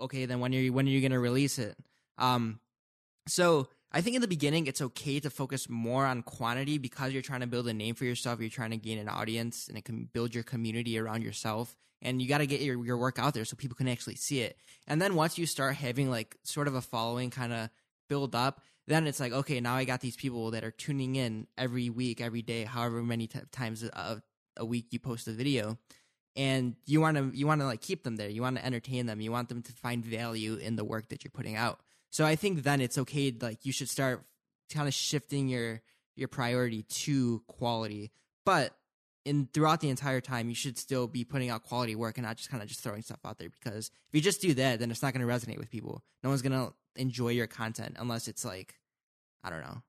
[0.00, 1.76] okay, then when are you when are you to release it?
[2.18, 2.60] Um,
[3.28, 7.22] so I think in the beginning it's okay to focus more on quantity because you're
[7.22, 8.40] trying to build a name for yourself.
[8.40, 11.76] You're trying to gain an audience, and it can build your community around yourself.
[12.02, 14.40] And you got to get your your work out there so people can actually see
[14.40, 14.56] it.
[14.86, 17.70] And then once you start having like sort of a following, kind of
[18.08, 21.46] build up, then it's like okay, now I got these people that are tuning in
[21.58, 24.22] every week, every day, however many t- times a,
[24.56, 25.78] a week you post a video
[26.36, 28.28] and you want to you want to like keep them there.
[28.28, 29.20] You want to entertain them.
[29.20, 31.80] You want them to find value in the work that you're putting out.
[32.10, 34.22] So i think then it's okay like you should start
[34.72, 35.82] kind of shifting your
[36.14, 38.12] your priority to quality.
[38.44, 38.76] But
[39.24, 42.36] in throughout the entire time you should still be putting out quality work and not
[42.36, 44.90] just kind of just throwing stuff out there because if you just do that then
[44.90, 46.02] it's not going to resonate with people.
[46.22, 48.74] No one's going to enjoy your content unless it's like
[49.44, 49.82] i don't know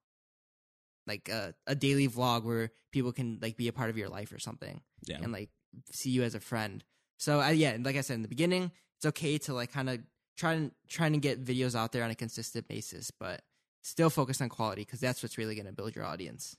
[1.08, 4.32] like a, a daily vlog where people can like be a part of your life
[4.34, 5.18] or something yeah.
[5.22, 5.50] and like
[5.92, 6.84] see you as a friend.
[7.18, 10.00] So I, yeah, like I said in the beginning, it's okay to like kind of
[10.38, 13.42] trying trying to get videos out there on a consistent basis, but
[13.82, 16.56] still focus on quality because that's what's really going to build your audience.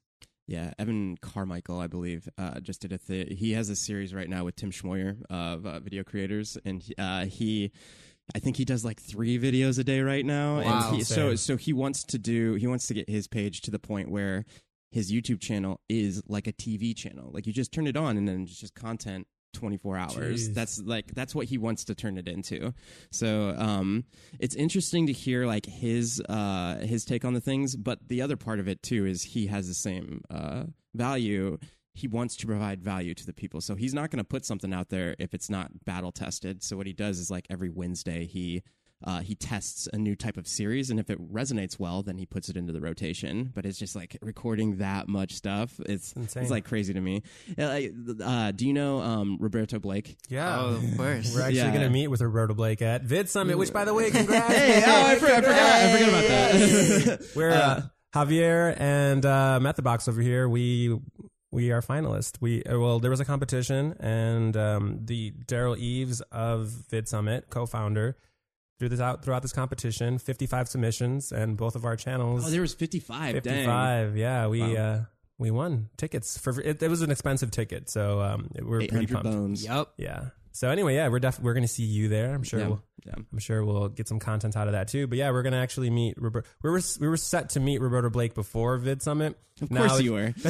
[0.47, 3.37] Yeah, Evan Carmichael, I believe, uh, just did a thing.
[3.37, 6.95] He has a series right now with Tim Schmoyer of uh, video creators, and he,
[6.97, 7.71] uh, he,
[8.35, 10.63] I think he does like three videos a day right now.
[10.63, 10.89] Wow.
[10.89, 13.71] And he, so, so he wants to do, he wants to get his page to
[13.71, 14.47] the point where
[14.91, 17.31] his YouTube channel is like a TV channel.
[17.33, 19.27] Like you just turn it on, and then it's just content.
[19.55, 20.55] 24 hours Jeez.
[20.55, 22.75] that's like that's what he wants to turn it into
[23.11, 24.05] so um
[24.39, 28.37] it's interesting to hear like his uh his take on the things but the other
[28.37, 31.59] part of it too is he has the same uh value
[31.95, 34.75] he wants to provide value to the people so he's not going to put something
[34.75, 38.27] out there if it's not battle tested so what he does is like every wednesday
[38.27, 38.63] he
[39.05, 42.27] uh, he tests a new type of series, and if it resonates well, then he
[42.27, 43.53] puts it into the rotation.
[43.55, 45.79] But it's just like recording that much stuff.
[45.87, 46.43] It's insane.
[46.43, 47.23] it's like crazy to me.
[47.57, 47.79] Yeah,
[48.25, 50.17] Uh, do you know um, Roberto Blake?
[50.29, 50.59] Yeah.
[50.61, 51.33] Oh, of course.
[51.35, 51.69] We're actually Yeah.
[51.71, 54.53] going to meet with Roberto Blake at VidSummit, which, by the way, congrats.
[54.55, 57.27] Hey, oh, I, forgot, I forgot, I forgot about that.
[57.37, 57.83] We're uh,
[58.15, 60.49] Javier and uh, Methodbox over here.
[60.49, 60.99] We
[61.51, 62.35] we are finalists.
[62.41, 68.17] We uh, well, there was a competition, and um, the Derral Eves of VidSummit, co-founder,
[68.79, 70.19] threw this out throughout this competition.
[70.19, 72.47] Fifty-five submissions, and both of our channels.
[72.47, 73.35] oh, there was fifty-five.
[73.43, 73.43] Dang.
[73.43, 74.17] Fifty-five.
[74.17, 74.75] Yeah, we Wow.
[74.83, 75.05] uh,
[75.39, 76.61] we won tickets for.
[76.61, 79.25] It, it was an expensive ticket, so um, we're pretty pumped.
[79.31, 79.65] bones.
[79.65, 79.95] Yup.
[79.97, 80.31] Yeah.
[80.53, 82.35] So anyway, yeah, we're def- we're gonna see you there.
[82.35, 82.59] I'm sure.
[82.59, 82.67] Yeah.
[82.69, 83.15] We'll, yeah.
[83.33, 85.07] I'm sure we'll get some content out of that too.
[85.07, 86.47] But yeah, we're gonna actually meet Robert.
[86.65, 89.35] We were we were set to meet Roberto Blake before VidSummit.
[89.63, 90.35] Of Now course you were.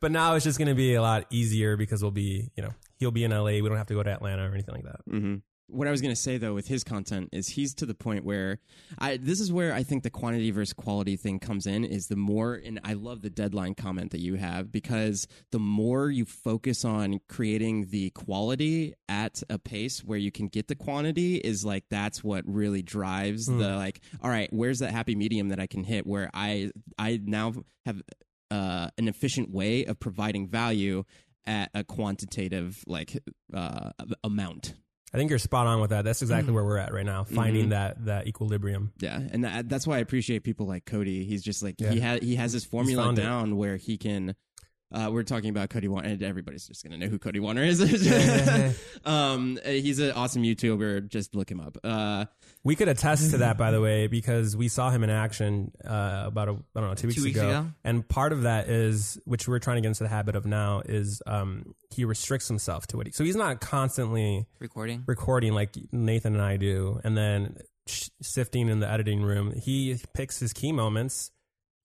[0.00, 3.10] but now it's just gonna be a lot easier because we'll be you know he'll
[3.10, 3.44] be in LA.
[3.60, 5.00] We don't have to go to Atlanta or anything like that.
[5.08, 5.36] hmm
[5.68, 8.24] What I was going to say though with his content is he's to the point
[8.24, 8.58] where
[8.98, 12.16] I this is where I think the quantity versus quality thing comes in is the
[12.16, 16.84] more and I love the deadline comment that you have because the more you focus
[16.84, 21.84] on creating the quality at a pace where you can get the quantity is like
[21.88, 25.84] that's what really drives the like all right where's that happy medium that I can
[25.84, 27.54] hit where I I now
[27.86, 28.02] have
[28.50, 31.04] uh, an efficient way of providing value
[31.46, 33.18] at a quantitative like
[33.54, 33.90] uh,
[34.22, 34.74] amount
[35.14, 36.04] I think you're spot on with that.
[36.04, 36.54] That's exactly Mm-hmm.
[36.54, 38.92] where we're at right now, finding that that equilibrium.
[38.98, 41.24] Yeah, and that, that's why I appreciate people like Cody.
[41.24, 41.90] He's just like Yeah.
[41.90, 43.22] he has he has his formula found it.
[43.22, 44.34] down where he can.
[44.92, 47.80] Uh, we're talking about Cody Wanner, and everybody's just gonna know who Cody Wanner is.
[49.04, 51.08] um, he's an awesome YouTuber.
[51.08, 51.78] Just look him up.
[51.82, 52.26] Uh,
[52.64, 56.24] We could attest to that, by the way, because we saw him in action uh,
[56.26, 57.48] about a, I don't know two weeks, weeks ago.
[57.48, 57.66] ago.
[57.84, 60.82] and part of that is which we're trying to get into the habit of now
[60.84, 65.02] is um, he restricts himself to what he so he's not constantly Recording.
[65.06, 69.52] recording like Nathan and I do, and then sh- sifting in the editing room.
[69.58, 71.30] He picks his key moments,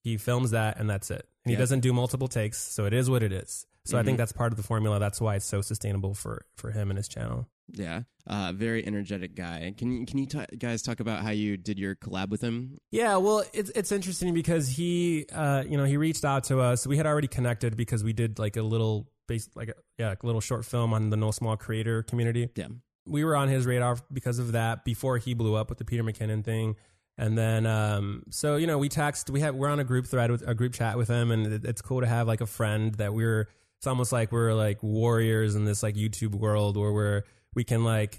[0.08, 1.28] he films that, and that's it.
[1.46, 1.60] And he Yeah.
[1.60, 3.66] doesn't do multiple takes, so it is what it is.
[3.86, 5.00] So I think that's part of the formula.
[5.00, 7.48] That's why it's so sustainable for for him and his channel.
[7.74, 9.74] yeah, uh, very energetic guy.
[9.78, 12.78] Can you can you ta guys talk about how you did your collab with him?
[12.92, 16.86] Yeah, well, it's it's interesting because he, uh, you know, he reached out to us.
[16.86, 20.24] We had already connected because we did like a little base, like a, yeah, like
[20.24, 22.50] a little short film on the No Small Creator community.
[22.56, 22.68] Yeah,
[23.06, 26.04] we were on his radar because of that before he blew up with the Peter
[26.04, 26.76] McKinnon thing.
[27.18, 29.30] And then, um, so you know, we text.
[29.30, 31.66] We have we're on a group thread with a group chat with him, and it,
[31.66, 33.50] it's cool to have like a friend that we're.
[33.80, 37.24] It's almost like we're like warriors in this like YouTube world where we're
[37.56, 38.18] we can like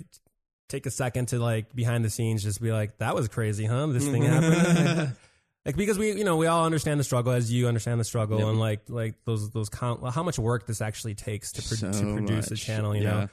[0.69, 3.87] take a second to like behind the scenes just be like that was crazy, huh?
[3.87, 5.17] This thing happened.
[5.65, 8.39] like because we you know we all understand the struggle as you understand the struggle
[8.39, 8.49] Yep.
[8.49, 12.01] and like like those those count how much work this actually takes to, pro- So
[12.07, 13.27] to produce a channel you Yeah.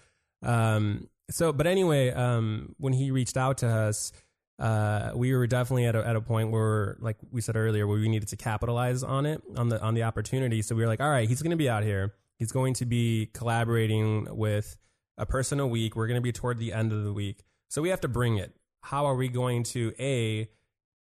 [0.43, 4.12] know um so but anyway um when he reached out to us
[4.59, 7.99] uh we were definitely at a, at a point where like we said earlier where
[7.99, 10.61] we needed to capitalize on it on the on the opportunity.
[10.61, 12.13] So we were like all right he's going to be out here.
[12.37, 14.77] He's going to be collaborating with
[15.17, 15.95] a person a week.
[15.95, 17.43] We're going to be toward the end of the week.
[17.69, 18.53] So we have to bring it.
[18.81, 20.49] How are we going to a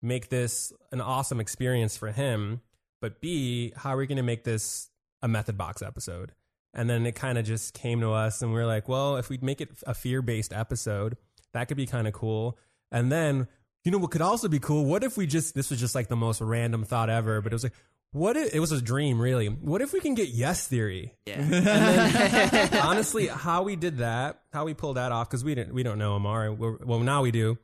[0.01, 2.61] make this an awesome experience for him
[3.01, 4.89] but b how are we going to make this
[5.21, 6.33] a method box episode?
[6.73, 9.29] And then it kind of just came to us and we are like well if
[9.29, 11.15] we make it a fear-based episode
[11.53, 12.57] that could be kind of cool
[12.95, 13.47] and then
[13.83, 16.07] you know what could also be cool what if we just this was just like
[16.07, 17.73] the most random thought ever but it was like
[18.11, 22.81] what if it was a dream really what if we can get yes theory Yeah.
[22.83, 25.97] honestly, how we did that, how we pulled that off, because we didn't, we don't
[25.99, 26.55] know Ammar.
[26.57, 27.57] We're, well, now we do,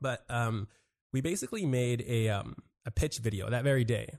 [0.00, 0.68] but um,
[1.12, 2.54] we basically made a um
[2.86, 4.18] a pitch video that very day,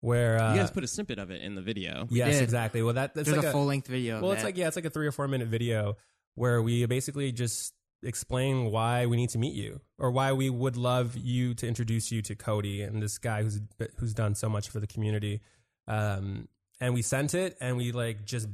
[0.00, 2.06] where uh, you guys put a snippet of it in the video.
[2.10, 2.42] yes, did.
[2.42, 2.82] exactly.
[2.82, 4.16] Well, that that's There's like a full length video.
[4.16, 4.48] of well, it's that.
[4.48, 5.96] like yeah, it's like a three or four minute video
[6.34, 10.76] where we basically just explain why we need to meet you or why we would
[10.76, 13.60] love you to introduce you to Cody and this guy who's
[13.98, 15.40] who's done so much for the community.
[15.86, 16.48] Um,
[16.80, 18.48] and we sent it and we like just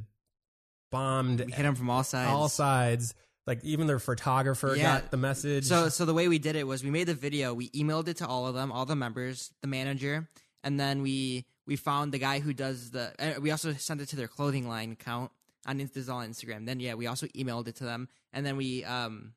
[0.90, 2.30] bombed we hit him from all sides.
[2.30, 3.14] all sides.
[3.46, 5.00] Like even their photographer Yeah.
[5.00, 5.64] got the message.
[5.64, 8.18] So so the way we did it was we made the video, we emailed it
[8.18, 10.28] to all of them, all the members, the manager,
[10.62, 13.12] and then we we found the guy who does the.
[13.18, 15.30] Uh, we also sent it to their clothing line account
[15.66, 16.66] on this is all on Instagram.
[16.66, 19.32] Then yeah, we also emailed it to them, and then we um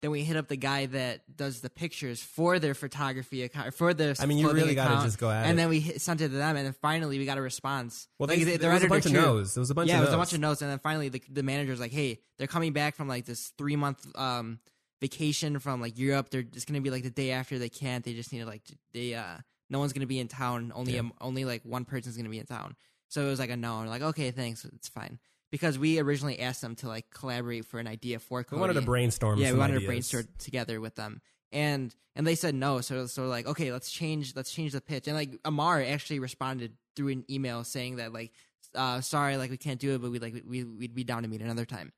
[0.00, 3.92] then we hit up the guy that does the pictures for their photography account for
[3.94, 4.14] their.
[4.20, 5.56] I mean, you really gotta account, just go at And it.
[5.56, 8.06] then we hit, sent it to them, and then finally we got a response.
[8.18, 9.20] well, Like, they, there was a bunch of too.
[9.20, 9.54] no's.
[9.54, 11.08] There was a bunch yeah, of it was a bunch of notes, and then finally
[11.08, 14.60] the, the manager's like, "Hey, they're coming back from like this three month um
[15.00, 16.30] vacation from like Europe.
[16.30, 18.04] They're just gonna be like the day after they can't.
[18.04, 19.38] They just need to like they uh
[19.70, 20.72] no one's gonna be in town.
[20.74, 21.00] Only Yeah.
[21.00, 22.76] um, only like one person's gonna be in town.
[23.08, 23.80] So it was like a no.
[23.80, 25.18] And like, okay, thanks, it's fine.
[25.50, 28.82] Because we originally asked them to like collaborate for an idea for We wanted to
[28.82, 29.38] brainstorm.
[29.38, 29.82] Yeah, we wanted ideas.
[29.82, 32.80] to brainstorm together with them, and and they said no.
[32.80, 35.06] So so we're like, okay, let's change let's change the pitch.
[35.06, 38.32] And like Ammar actually responded through an email saying that like,
[38.74, 41.28] uh, sorry, like we can't do it, but we like we we'd be down to
[41.28, 41.92] meet another time.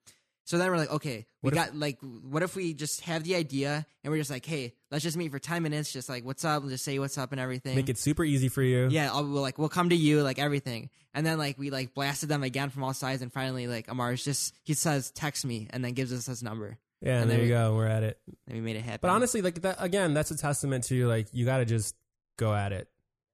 [0.51, 3.23] So then we're like, okay, we What if- got like, what if we just have
[3.23, 6.25] the idea and we're just like, hey, let's just meet for ten minutes, just like
[6.25, 7.77] what's up, just say what's up and everything.
[7.77, 8.89] Make it super easy for you.
[8.91, 11.95] Yeah, I'll, we'll like we'll come to you like everything, and then like we like
[11.95, 15.69] blasted them again from all sides, and finally like Ammar's just he says text me
[15.71, 17.77] and then gives us his number, Yeah, And and there then you go.
[17.77, 18.19] We're at it.
[18.49, 18.99] and we made it happen.
[19.03, 21.95] But honestly, like that again, that's a testament to like you got to just
[22.37, 22.89] go at it.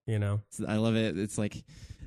[0.07, 1.17] You know, I love it.
[1.17, 1.65] It's like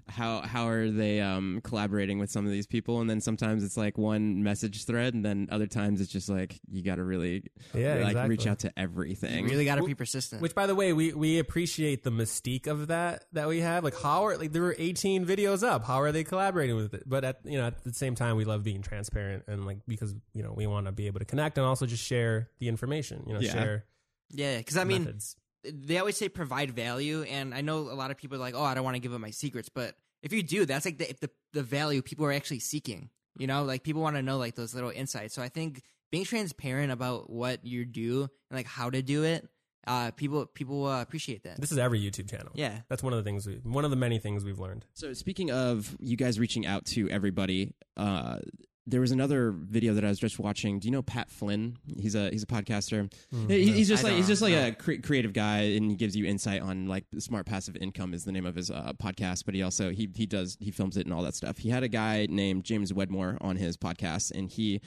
[0.09, 3.77] how how are they um collaborating with some of these people and then sometimes it's
[3.77, 7.43] like one message thread and then other times it's just like you got to really
[7.73, 8.29] Yeah, like exactly.
[8.29, 9.45] reach out to you everything.
[9.45, 10.41] really got to be persistent.
[10.41, 13.83] which by the way, we we appreciate the mystique of that that we have.
[13.83, 15.85] Like how are like there were 18 videos up.
[15.85, 17.03] How are they collaborating with it?
[17.07, 20.15] But at you know at the same time, we love being transparent and like because
[20.33, 23.23] you know we want to be able to connect and also just share the information.
[23.27, 23.51] You know, Yeah.
[23.53, 23.85] share
[24.31, 25.35] yeah, because I mean, methods.
[25.63, 28.63] They always say provide value, and I know a lot of people are like, oh,
[28.63, 31.13] I don't want to give up my secrets, but if you do, that's like the
[31.21, 33.09] the, the value people are actually seeking.
[33.37, 35.33] You know, like people want to know like those little insights.
[35.33, 39.47] So I think being transparent about what you do and like how to do it,
[39.87, 41.59] uh, people people uh, appreciate that.
[41.59, 42.51] This is every YouTube channel.
[42.53, 42.81] Yeah.
[42.89, 44.85] that's one of the things we one of the many things we've learned.
[44.93, 48.39] So speaking of you guys reaching out to everybody, uh,
[48.87, 50.79] there was another video that I was just watching.
[50.79, 51.77] Do you know Pat Flynn?
[51.99, 53.11] He's a he's a podcaster.
[53.47, 54.67] He- he's just I like he's just like know.
[54.67, 58.23] a cre- creative guy, and he gives you insight on like smart passive income is
[58.23, 59.45] the name of his uh, podcast.
[59.45, 61.59] But he also he he does he films it and all that stuff.
[61.59, 64.81] He had a guy named James Wedmore on his podcast, and he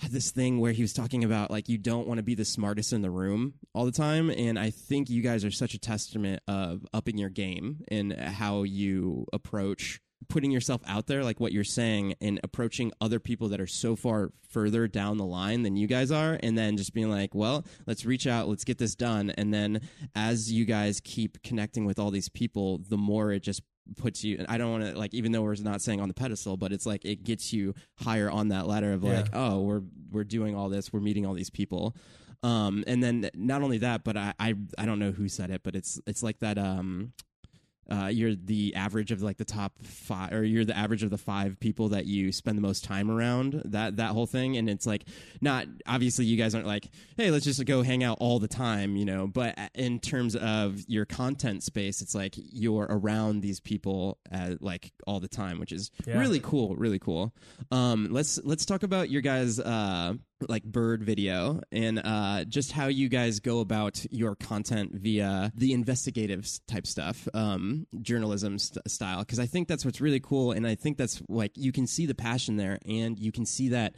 [0.00, 2.44] had this thing where he was talking about like you don't want to be the
[2.44, 5.78] smartest in the room all the time and i think you guys are such a
[5.78, 11.52] testament of upping your game and how you approach putting yourself out there like what
[11.52, 15.76] you're saying and approaching other people that are so far further down the line than
[15.76, 18.94] you guys are and then just being like well let's reach out let's get this
[18.94, 19.80] done and then
[20.14, 23.62] as you guys keep connecting with all these people the more it just
[23.96, 26.14] puts you and i don't want to like even though we're not saying on the
[26.14, 29.48] pedestal but it's like it gets you higher on that ladder of like Yeah.
[29.50, 31.94] oh we're we're doing all this we're meeting all these people
[32.42, 35.60] um and then not only that but i i, I don't know who said it
[35.62, 37.12] but it's it's like that um
[37.90, 41.18] uh, you're the average of like the top five, or you're the average of the
[41.18, 43.62] five people that you spend the most time around.
[43.66, 45.04] That that whole thing, and it's like
[45.40, 48.96] not obviously you guys aren't like, hey, let's just go hang out all the time,
[48.96, 49.26] you know.
[49.26, 54.92] But in terms of your content space, it's like you're around these people uh, like
[55.06, 56.18] all the time, which is Yeah.
[56.18, 57.32] really cool, really cool.
[57.70, 60.14] Um, let's let's talk about your guys' uh,
[60.48, 65.72] like bird video and uh, just how you guys go about your content via the
[65.72, 69.20] investigative type stuff, um, journalism st- style.
[69.20, 72.06] Because I think that's what's really cool, and I think that's like you can see
[72.06, 73.94] the passion there, and you can see that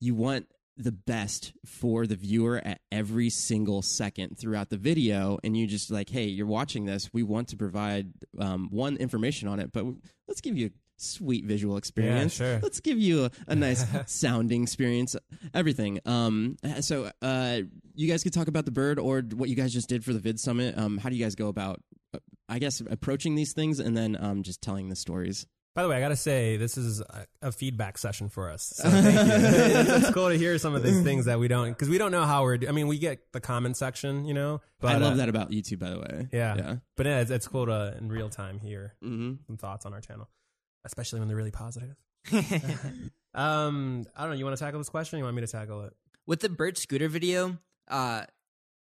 [0.00, 0.46] you want
[0.76, 5.90] the best for the viewer at every single second throughout the video and you just
[5.90, 9.84] like hey you're watching this we want to provide um, one information on it but
[10.28, 12.58] let's give you sweet visual experience sure.
[12.62, 15.16] let's give you a, a nice sounding experience
[15.54, 17.60] everything um so uh
[17.94, 20.20] you guys could talk about the bird or what you guys just did for the
[20.20, 21.80] VidSummit um how do you guys go about
[22.14, 25.90] uh, i guess approaching these things and then um just telling the stories By the
[25.90, 28.72] way, I gotta say this is a, a feedback session for us.
[28.74, 29.94] So thank you.
[29.94, 32.24] it's cool to hear some of these things that we don't because we don't know
[32.24, 32.58] how we're.
[32.58, 34.60] do- I mean, we get the comment section, you know.
[34.80, 37.30] But i love uh, that about youtube by the way Yeah, yeah But yeah, it's,
[37.30, 39.34] it's cool to in real time hear mm-hmm.
[39.46, 40.28] some thoughts on our channel,
[40.84, 41.96] especially when they're really positive.
[43.34, 44.36] Um, I don't know.
[44.36, 45.16] You want to tackle this question?
[45.16, 45.92] Or you want me to tackle it?
[46.28, 48.22] with the bird scooter video uh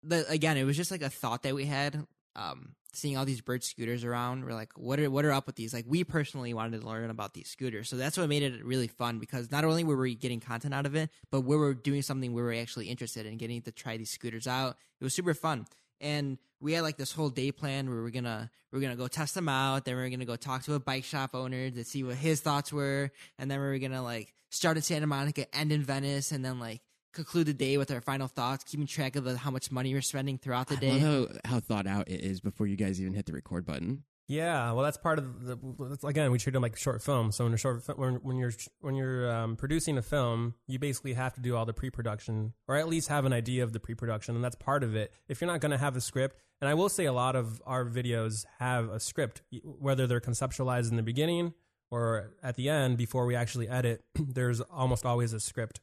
[0.02, 3.42] the again it was just like a thought that we had um seeing all these
[3.42, 6.54] bird scooters around we're like what are what are up with these like we personally
[6.54, 9.66] wanted to learn about these scooters so that's what made it really fun because not
[9.66, 12.54] only were we getting content out of it but we were doing something we were
[12.54, 15.66] actually interested in getting to try these scooters out it was super fun
[16.00, 19.36] and we had like this whole day plan where we're gonna we're gonna go test
[19.36, 22.16] them out then we're gonna go talk to a bike shop owner to see what
[22.16, 26.32] his thoughts were and then we're gonna like start in santa monica end in venice
[26.32, 26.82] and then like
[27.14, 30.02] conclude the day with our final thoughts, keeping track of the, how much money we're
[30.02, 31.00] spending throughout the I day.
[31.00, 34.04] love how, how thought out it is before you guys even hit the record button.
[34.28, 35.98] Yeah, well, that's part of the.
[36.08, 37.36] Again, we treat them like short films.
[37.36, 41.14] So in a short, when, when you're when you're um, producing a film, you basically
[41.14, 44.36] have to do all the pre-production, or at least have an idea of the pre-production,
[44.36, 45.12] and that's part of it.
[45.28, 47.62] If you're not going to have a script, and I will say a lot of
[47.66, 51.54] our videos have a script, whether they're conceptualized in the beginning
[51.92, 54.04] or at the end before we actually edit.
[54.16, 55.82] there's almost always a script.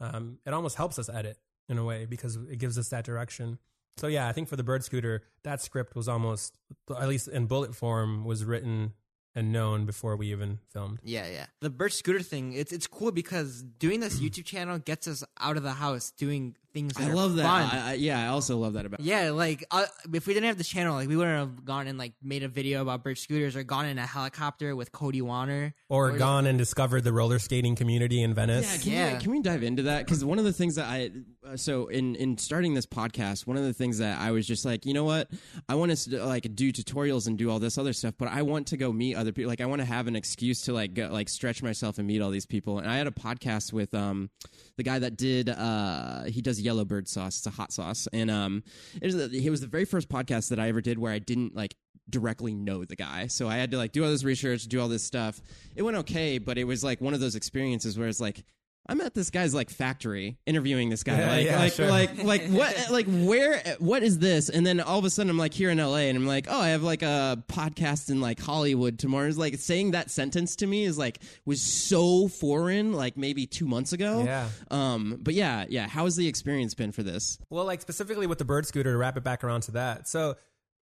[0.00, 1.36] Um, it almost helps us edit
[1.68, 3.58] in a way because it gives us that direction.
[3.96, 6.56] So yeah, I think for the bird scooter, that script was almost,
[6.90, 8.94] at least in bullet form, was written
[9.34, 10.98] and known before we even filmed.
[11.02, 11.46] Yeah, yeah.
[11.60, 15.56] The bird scooter thing, it's it's cool because doing this YouTube channel gets us out
[15.56, 16.94] of the house doing things.
[16.94, 17.42] That I are love that.
[17.42, 17.78] fun.
[17.78, 19.00] I, I, yeah, I also love that about.
[19.00, 21.98] Yeah, like uh, if we didn't have this channel, like we wouldn't have gone and
[21.98, 25.74] like made a video about bird scooters or gone in a helicopter with Cody Wanner.
[25.88, 28.70] Or, Or- gone and discovered the roller skating community in Venice.
[28.76, 29.18] Yeah, can, Yeah.
[29.18, 30.04] We, can we dive into that?
[30.04, 31.10] Because one of the things that I,
[31.46, 34.64] uh, so in in starting this podcast, one of the things that I was just
[34.64, 35.30] like, you know what,
[35.68, 38.68] I want to like do tutorials and do all this other stuff, but I want
[38.68, 39.48] to go meet other people.
[39.50, 42.20] Like I want to have an excuse to like go, like stretch myself and meet
[42.22, 42.78] all these people.
[42.78, 44.30] And I had a podcast with um
[44.76, 47.38] the guy that did uh he does yellow bird sauce.
[47.38, 48.62] It's a hot sauce, and um
[49.00, 51.18] it was the, it was the very first podcast that I ever did where I
[51.18, 51.74] didn't like
[52.08, 53.26] directly know the guy.
[53.26, 55.40] So I had to like do all this research, do all this stuff.
[55.76, 58.44] It went okay, but it was like one of those experiences where it's like
[58.86, 61.18] I'm at this guy's like factory interviewing this guy.
[61.18, 61.88] Yeah, like, yeah, like, sure.
[61.88, 64.48] like, like, what, like, where, what is this?
[64.48, 66.60] And then all of a sudden, I'm like here in LA, and I'm like, oh,
[66.60, 69.28] I have like a podcast in like Hollywood tomorrow.
[69.28, 73.66] It's like saying that sentence to me is like was so foreign, like maybe two
[73.66, 74.24] months ago.
[74.24, 74.48] Yeah.
[74.70, 75.18] Um.
[75.20, 75.86] But yeah, yeah.
[75.86, 77.38] How has the experience been for this?
[77.50, 80.08] Well, like specifically with the bird scooter, to wrap it back around to that.
[80.08, 80.36] So,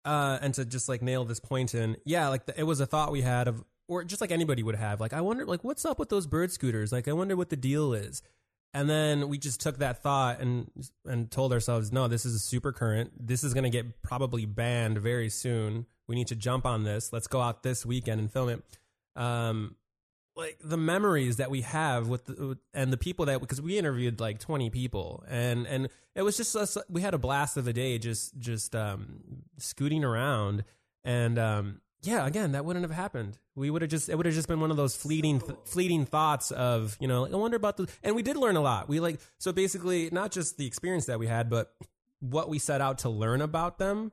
[0.06, 2.86] uh, and to just like nail this point in, yeah, like the, it was a
[2.86, 5.86] thought we had of, or just like anybody would have, like, I wonder, like, what's
[5.86, 6.92] up with those bird scooters?
[6.92, 8.22] Like, I wonder what the deal is.
[8.74, 10.70] And then we just took that thought and
[11.06, 13.12] and told ourselves, no, this is a super current.
[13.18, 15.86] This is going to get probably banned very soon.
[16.08, 17.12] We need to jump on this.
[17.12, 18.64] Let's go out this weekend and film it.
[19.16, 19.76] Um,
[20.38, 24.20] like the memories that we have with the, and the people that because we interviewed
[24.20, 27.74] like 20 people and and it was just us we had a blast of a
[27.74, 29.20] day just just um
[29.58, 30.64] scooting around
[31.04, 34.36] and um yeah again that wouldn't have happened we would have just it would have
[34.36, 37.58] just been one of those fleeting th- fleeting thoughts of you know like, i wonder
[37.58, 38.88] about the and we did learn a lot.
[38.88, 41.74] We like so basically not just the experience that we had but
[42.20, 44.12] what we set out to learn about them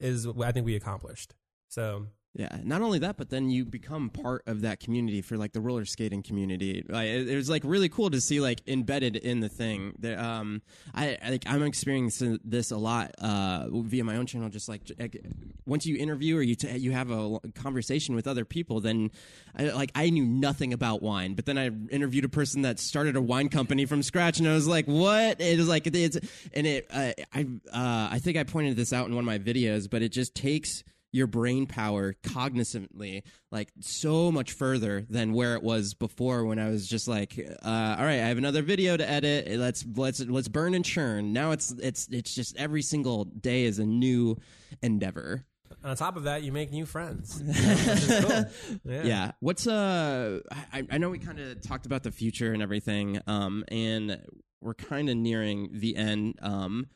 [0.00, 1.34] is what i think we accomplished.
[1.68, 5.52] So Yeah, not only that, but then you become part of that community for like
[5.52, 6.82] the roller skating community.
[6.88, 9.94] Like, it, was like really cool to see like embedded in the thing.
[9.98, 10.62] There, um,
[10.94, 14.48] I I- like I'm experiencing this a lot uh, via my own channel.
[14.48, 15.22] Just like like,
[15.66, 19.10] once you interview or you t- you have a conversation with other people, then
[19.54, 23.14] I, like I knew nothing about wine, but then I interviewed a person that started
[23.14, 25.38] a wine company from scratch, and I was like, what?
[25.38, 26.18] It was like it's
[26.54, 29.38] and it uh, I uh, I think I pointed this out in one of my
[29.38, 30.82] videos, but it just takes
[31.12, 36.70] your brain power cognizantly like so much further than where it was before when I
[36.70, 40.48] was just like uh, all right I have another video to edit let's let's let's
[40.48, 44.38] burn and churn now it's it's it's just every single day is a new
[44.82, 45.44] endeavor
[45.84, 47.42] on top of that you make new friends
[48.22, 48.44] cool.
[48.84, 49.02] yeah.
[49.04, 49.32] yeah.
[49.40, 50.40] What's uh?
[50.72, 53.20] I, I know we kind of talked about the future and everything.
[53.26, 54.20] Um, and
[54.60, 56.38] we're kind of nearing the end.
[56.40, 56.86] Um,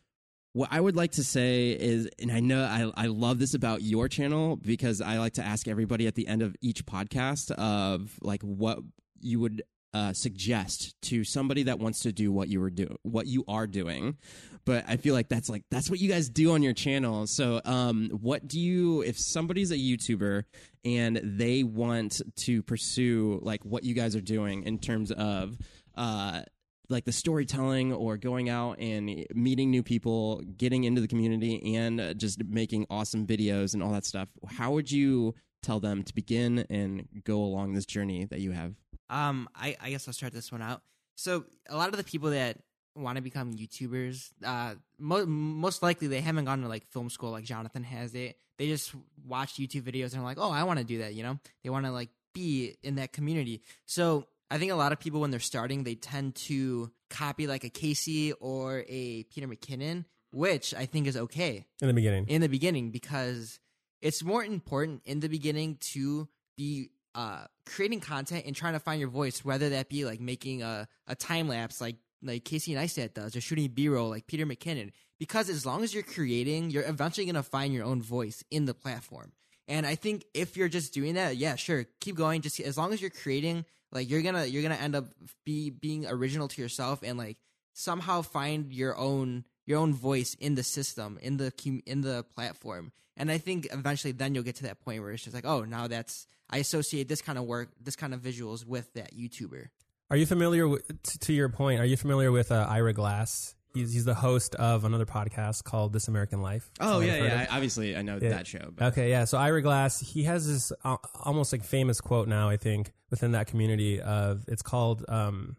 [0.56, 3.82] what I would like to say is, and I know I I love this about
[3.82, 8.18] your channel because I like to ask everybody at the end of each podcast of
[8.22, 8.78] like what
[9.20, 13.26] you would uh, suggest to somebody that wants to do what you were do what
[13.26, 14.16] you are doing.
[14.64, 17.26] But i feel like that's like that's what you guys do on your channel.
[17.26, 20.44] So um what do you if somebody's a youtuber
[20.86, 25.58] and they want to pursue like what you guys are doing in terms of
[25.96, 26.42] uh
[26.88, 32.00] like the storytelling or going out and meeting new people, getting into the community, and
[32.00, 34.28] uh, just making awesome videos and all that stuff.
[34.46, 38.74] How would you tell them to begin and go along this journey that you have?
[39.10, 40.82] Um, I, I guess I'll start this one out.
[41.16, 42.58] So a lot of the people that
[42.94, 47.30] want to become YouTubers, uh, mo- most likely they haven't gone to like film school
[47.30, 48.36] like Jonathan has it.
[48.58, 48.94] They just
[49.26, 51.14] watch YouTube videos and are like, oh, I want to do that.
[51.14, 53.62] You know, they want to like be in that community.
[53.84, 57.64] So I think a lot of people when they're starting, they tend to copy like
[57.64, 62.40] a Casey or a Peter McKinnon, which I think is okay in the beginning in
[62.40, 63.58] the beginning because
[64.00, 69.00] it's more important in the beginning to be uh, creating content and trying to find
[69.00, 73.14] your voice, whether that be like making a, a time lapse like like Casey Neistat
[73.14, 74.92] does, or shooting B roll like Peter McKinnon.
[75.18, 78.74] Because as long as you're creating, you're eventually gonna find your own voice in the
[78.74, 79.32] platform.
[79.68, 82.42] And I think if you're just doing that, yeah, sure, keep going.
[82.42, 83.64] Just as long as you're creating,
[83.96, 85.06] like you're gonna you're gonna end up
[85.44, 87.38] be being original to yourself and like
[87.72, 91.52] somehow find your own your own voice in the system in the
[91.86, 95.24] in the platform and i think eventually then you'll get to that point where it's
[95.24, 98.64] just like oh now that's i associate this kind of work this kind of visuals
[98.64, 99.66] with that youtuber
[100.08, 100.86] Are you familiar with,
[101.26, 101.80] to your point?
[101.80, 103.55] Are you familiar with uh, Ira Glass?
[103.76, 106.70] He's he's the host of another podcast called This American Life.
[106.80, 107.46] Oh yeah, yeah.
[107.50, 108.30] I- Obviously, I know Yeah.
[108.30, 108.72] that show.
[108.74, 109.24] But Okay, yeah.
[109.24, 112.48] So Ira Glass, he has this uh, almost like famous quote now.
[112.48, 115.56] I think within that community of it's called um,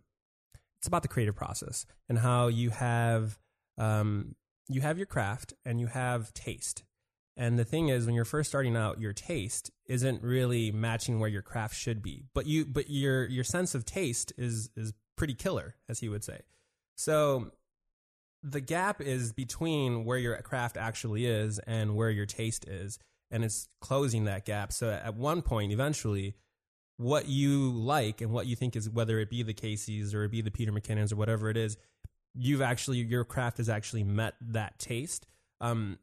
[0.79, 3.37] it's about the creative process and how you have
[3.77, 4.35] um,
[4.67, 6.83] you have your craft and you have taste.
[7.39, 11.29] And the thing is, when you're first starting out, your taste isn't really matching where
[11.29, 12.23] your craft should be.
[12.33, 16.23] But you, but your your sense of taste is is pretty killer, as he would
[16.23, 16.39] say.
[16.95, 17.51] So
[18.49, 22.97] the gap is between where your craft actually is and where your taste is
[23.29, 24.71] and it's closing that gap.
[24.71, 26.35] So at one point eventually
[26.97, 30.31] what you like and what you think is whether it be the Casey's or it
[30.31, 31.77] be the Peter McKinnons or whatever it is
[32.33, 35.27] you've actually your craft has actually met that taste.
[35.59, 35.99] Um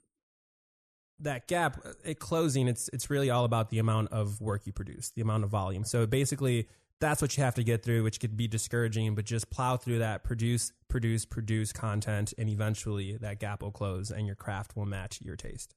[1.21, 5.11] that gap it closing it's it's really all about the amount of work you produce
[5.11, 5.85] the amount of volume.
[5.85, 6.69] So basically
[7.01, 9.99] that's what you have to get through which could be discouraging but just plow through
[9.99, 14.87] that produce produce produce content and eventually that gap will close and your craft will
[14.87, 15.75] match your taste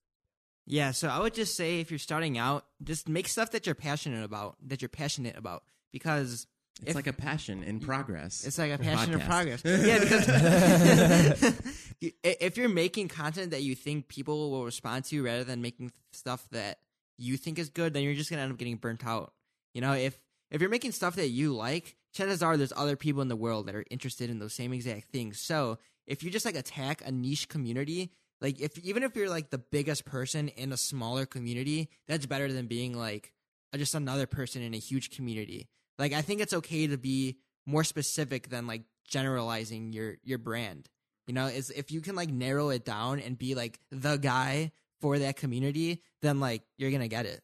[0.65, 3.73] Yeah, so I would just say if you're starting out, just make stuff that you're
[3.73, 5.63] passionate about, that you're passionate about,
[5.93, 6.45] because
[6.81, 8.45] it's if- like a passion in progress.
[8.45, 9.61] It's like a passion in progress.
[9.65, 10.27] yeah, because
[12.23, 16.45] if you're making content that you think people will respond to rather than making stuff
[16.51, 16.79] that
[17.17, 19.33] you think is good, then you're just gonna end up getting burnt out.
[19.73, 20.19] You know, if
[20.51, 23.67] if you're making stuff that you like, chances are there's other people in the world
[23.67, 25.39] that are interested in those same exact things.
[25.39, 29.49] So if you just like attack a niche community, like if even if you're like
[29.49, 33.33] the biggest person in a smaller community, that's better than being like
[33.75, 35.67] just another person in a huge community.
[35.97, 40.89] Like I think it's okay to be more specific than like generalizing your your brand.
[41.27, 44.71] You know, is if you can like narrow it down and be like the guy
[45.01, 47.41] for that community, then like you're gonna get it.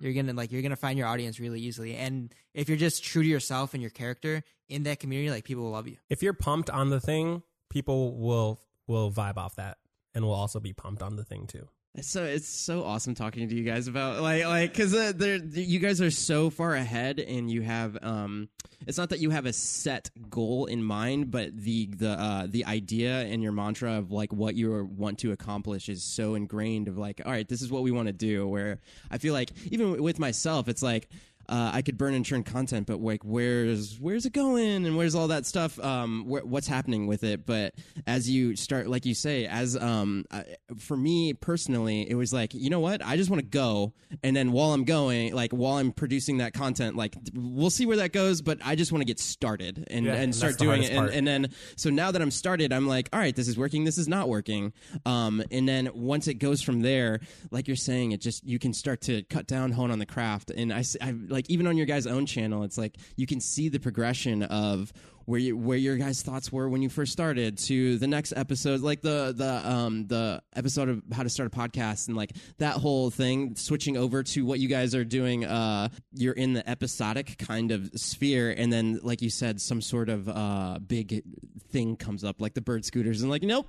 [0.00, 1.94] You're gonna like you're gonna find your audience really easily.
[1.94, 5.64] And if you're just true to yourself and your character in that community, like people
[5.64, 5.98] will love you.
[6.08, 9.78] if you're pumped on the thing people will will vibe off that
[10.14, 13.48] and will also be pumped on the thing too It's so it's so awesome talking
[13.48, 15.12] to you guys about like like because uh,
[15.52, 18.48] you guys are so far ahead and you have um
[18.86, 22.64] it's not that you have a set goal in mind but the the uh the
[22.66, 26.96] idea and your mantra of like what you want to accomplish is so ingrained of
[26.96, 28.78] like all right this is what we want to do where
[29.10, 31.08] I feel like even with myself it's like
[31.50, 35.14] uh, I could burn and churn content, but like, where's where's it going, and where's
[35.14, 35.78] all that stuff?
[35.80, 37.44] Um, wh- what's happening with it?
[37.44, 37.74] But
[38.06, 40.42] as you start, like you say, as um, uh,
[40.78, 43.04] for me personally, it was like, you know what?
[43.04, 43.92] I just want to go,
[44.22, 47.96] and then while I'm going, like while I'm producing that content, like we'll see where
[47.98, 48.40] that goes.
[48.42, 51.26] But I just want to get started and Yeah, and start doing it, and, and
[51.26, 54.06] then so now that I'm started, I'm like, all right, this is working, this is
[54.08, 54.72] not working.
[55.04, 57.20] Um, and then once it goes from there,
[57.50, 60.50] like you're saying, it just you can start to cut down, hone on the craft.
[60.50, 63.40] And I, s- I- like even on your guys' own channel, it's like you can
[63.40, 64.92] see the progression of
[65.30, 68.80] where you where your guys' thoughts were when you first started to the next episode,
[68.80, 72.74] like the the um the episode of how to start a podcast and like that
[72.74, 75.44] whole thing, switching over to what you guys are doing.
[75.44, 80.08] Uh, you're in the episodic kind of sphere, and then like you said, some sort
[80.08, 81.22] of uh big
[81.70, 83.68] thing comes up, like the bird scooters, and like nope.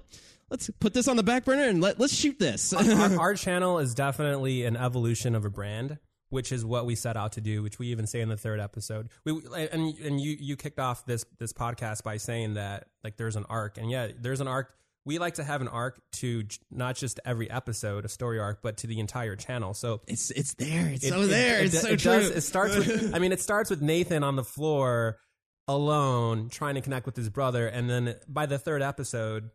[0.49, 2.73] Let's put this on the back burner and let, let's shoot this.
[2.73, 5.97] our, our channel is definitely an evolution of a brand,
[6.31, 8.59] which is what we set out to do, which we even say in the third
[8.59, 9.09] episode.
[9.23, 13.35] We and and you you kicked off this this podcast by saying that like there's
[13.35, 14.73] an arc, and yeah, there's an arc.
[15.03, 18.61] We like to have an arc to j- not just every episode, a story arc,
[18.61, 19.73] but to the entire channel.
[19.73, 20.87] So it's it's there.
[20.89, 21.59] It's it- so it- there.
[21.59, 21.97] it- it's so true.
[21.97, 23.11] does- it starts with.
[23.15, 25.17] I mean, it starts with Nathan on the floor,
[25.67, 29.49] alone, trying to connect with his brother, and then by the third episode,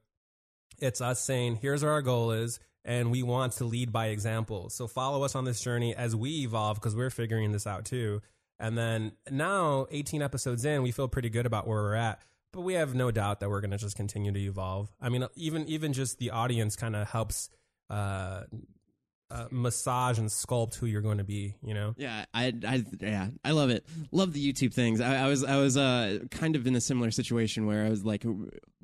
[0.79, 4.71] it's us saying, "Here's where our goal is." And we want to lead by example.
[4.71, 8.23] So follow us on this journey as we evolve because we're figuring this out too.
[8.61, 12.23] And then now, 18 episodes in, we feel pretty good about where we're at.
[12.53, 14.89] But we have no doubt that we're going to just continue to evolve.
[15.01, 17.51] I mean, even even just the audience kind of helps
[17.91, 18.45] uh,
[19.31, 21.55] uh, massage and sculpt who you're going to be.
[21.63, 23.85] You know, Yeah, I, I, yeah, I love it.
[24.13, 25.01] Love the YouTube things.
[25.01, 28.05] I, I was, I was, uh, kind of in a similar situation where I was
[28.05, 28.25] like,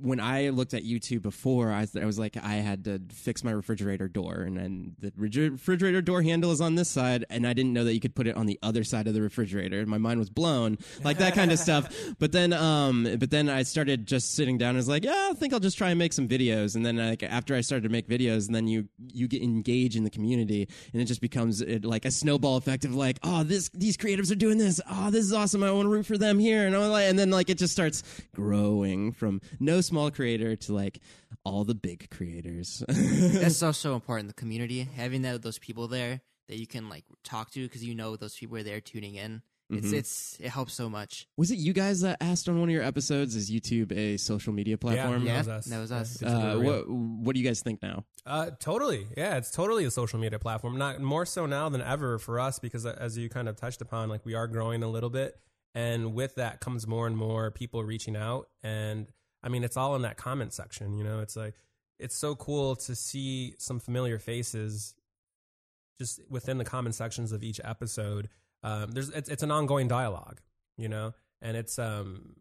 [0.02, 3.44] when I looked at YouTube before, I, was- I was like, I had to fix
[3.44, 7.52] my refrigerator door, and then the refrigerator door handle is on this side, and I
[7.52, 9.84] didn't know that you could put it on the other side of the refrigerator.
[9.86, 11.94] My mind was blown, like that kind of stuff.
[12.18, 15.34] But then, um, but then I started just sitting down and was like, yeah, I
[15.34, 16.74] think I'll just try and make some videos.
[16.76, 19.96] And then, like, after I started to make videos, and then you, you get engaged
[19.96, 23.42] in the community, and it just becomes it, like a snowball effect of like, oh,
[23.44, 24.80] this, these creatives are doing this.
[24.90, 25.62] Oh, this is awesome.
[25.62, 27.08] I want to root for them here, and all that.
[27.08, 28.02] And then like it just starts
[28.34, 30.98] growing from no small creator to like
[31.44, 32.82] all the big creators.
[32.88, 34.28] That's so so important.
[34.28, 37.94] The community having that those people there that you can like talk to because you
[37.94, 39.42] know those people are there tuning in.
[39.70, 39.94] It's Mm-hmm.
[39.96, 41.26] it's it helps so much.
[41.38, 43.34] Was it you guys that asked on one of your episodes?
[43.36, 45.24] Is YouTube a social media platform?
[45.26, 45.66] Yeah, Yeah, that was us.
[45.66, 46.22] that was us.
[46.22, 48.04] Uh, what What do you guys think now?
[48.26, 49.06] Uh, totally.
[49.16, 50.76] Yeah, it's totally a social media platform.
[50.76, 53.80] Not more so now than ever for us because, uh, as you kind of touched
[53.80, 55.38] upon, like we are growing a little bit,
[55.74, 58.48] and with that comes more and more people reaching out.
[58.62, 59.06] And
[59.42, 60.94] I mean, it's all in that comment section.
[60.94, 61.54] You know, it's like
[61.98, 64.94] it's so cool to see some familiar faces
[65.98, 68.28] just within the comment sections of each episode.
[68.62, 70.40] Um, there's it's, it's an ongoing dialogue,
[70.76, 72.36] you know, and it's um,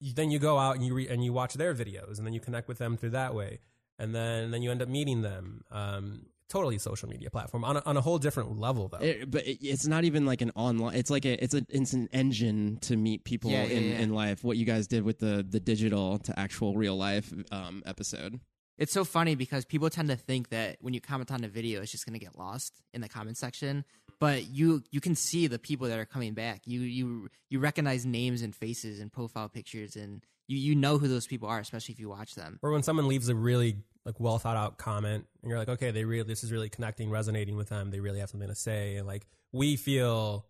[0.00, 2.32] you, then you go out and you re- and you watch their videos, and then
[2.32, 3.60] you connect with them through that way
[3.98, 5.64] and then then you end up meeting them.
[5.70, 8.98] Um, totally social media platform on a, on a whole different level though.
[8.98, 10.94] It, but it, it's not even like an online.
[10.96, 13.98] It's like a it's a it's an engine to meet people Yeah, yeah, in, yeah.
[13.98, 14.44] in life.
[14.44, 18.40] What you guys did with the the digital to actual real life um, episode.
[18.78, 21.82] It's so funny because people tend to think that when you comment on a video,
[21.82, 23.84] it's just going to get lost in the comment section.
[24.20, 26.62] But you you can see the people that are coming back.
[26.64, 31.08] You you you recognize names and faces and profile pictures, and you you know who
[31.08, 32.58] those people are, especially if you watch them.
[32.62, 33.76] or when someone leaves a really
[34.08, 37.10] like well thought out comment and you're like, okay, they really this is really connecting,
[37.10, 37.90] resonating with them.
[37.90, 40.46] They really have something to say, and like we feel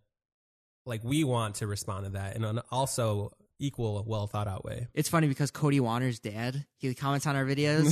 [0.85, 4.87] like we want to respond to that and also equal a well thought out way.
[4.93, 7.91] It's funny because Cody Wanner's dad he comments on our videos.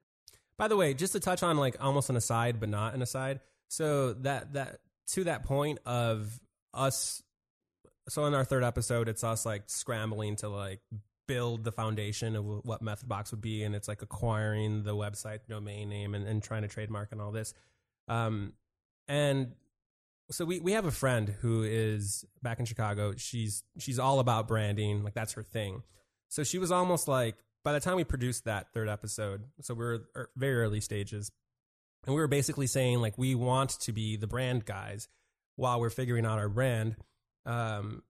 [0.56, 3.40] By the way, just to touch on like almost an aside, but not an aside.
[3.68, 6.38] So that that to that point of
[6.74, 7.22] us.
[8.08, 10.80] So in our third episode, it's us like scrambling to like
[11.26, 15.90] build the foundation of what MethodBox would be, and it's like acquiring the website domain
[15.90, 17.54] name and, and trying to trademark and all this.
[18.08, 18.54] Um,
[19.06, 19.52] and
[20.30, 23.14] so we we have a friend who is back in Chicago.
[23.16, 25.82] She's she's all about branding, like that's her thing.
[26.28, 29.78] So she was almost like by the time we produced that third episode, so we
[29.78, 31.30] we're er, very early stages,
[32.06, 35.08] and we were basically saying like we want to be the brand guys
[35.56, 36.96] while we're figuring out our brand.
[37.46, 38.02] Um,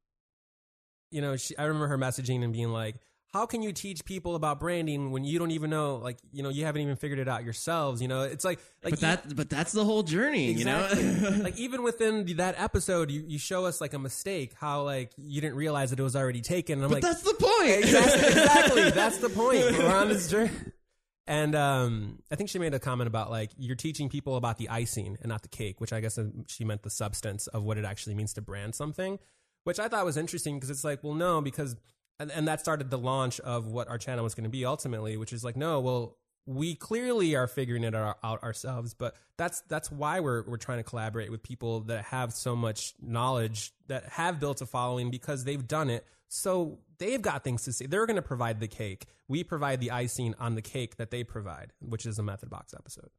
[1.10, 2.96] you know, she, I remember her messaging and being like,
[3.32, 6.48] "How can you teach people about branding when you don't even know, like, you know,
[6.48, 8.00] you haven't even figured it out yourselves?
[8.00, 11.02] You know, it's like, like But that but that's the whole journey, Exactly.
[11.04, 11.30] you know.
[11.44, 15.12] like even within the- that episode, you, you show us like a mistake, how like
[15.16, 16.78] you didn't realize that it was already taken.
[16.78, 17.84] And I'm but like, that's the point.
[17.84, 18.90] exactly, exactly.
[18.90, 19.60] That's the point.
[19.78, 20.50] We're on this journey.
[21.26, 24.70] And um, I think she made a comment about like you're teaching people about the
[24.70, 27.76] icing and not the cake, which I guess uh, she meant the substance of what
[27.76, 29.18] it actually means to brand something,
[29.64, 31.76] which I thought was interesting because it's like, well, no, because
[32.18, 35.16] and, and that started the launch of what our channel was going to be ultimately,
[35.16, 36.16] which is like, no, well,
[36.46, 40.82] we clearly are figuring it out, ourselves, but that's that's why we're we're trying to
[40.82, 45.68] collaborate with people that have so much knowledge that have built a following because they've
[45.68, 46.06] done it.
[46.28, 47.86] So they've got things to say.
[47.86, 49.06] They're going to provide the cake.
[49.28, 52.72] We provide the icing on the cake that they provide, which is a method box
[52.74, 53.10] episode.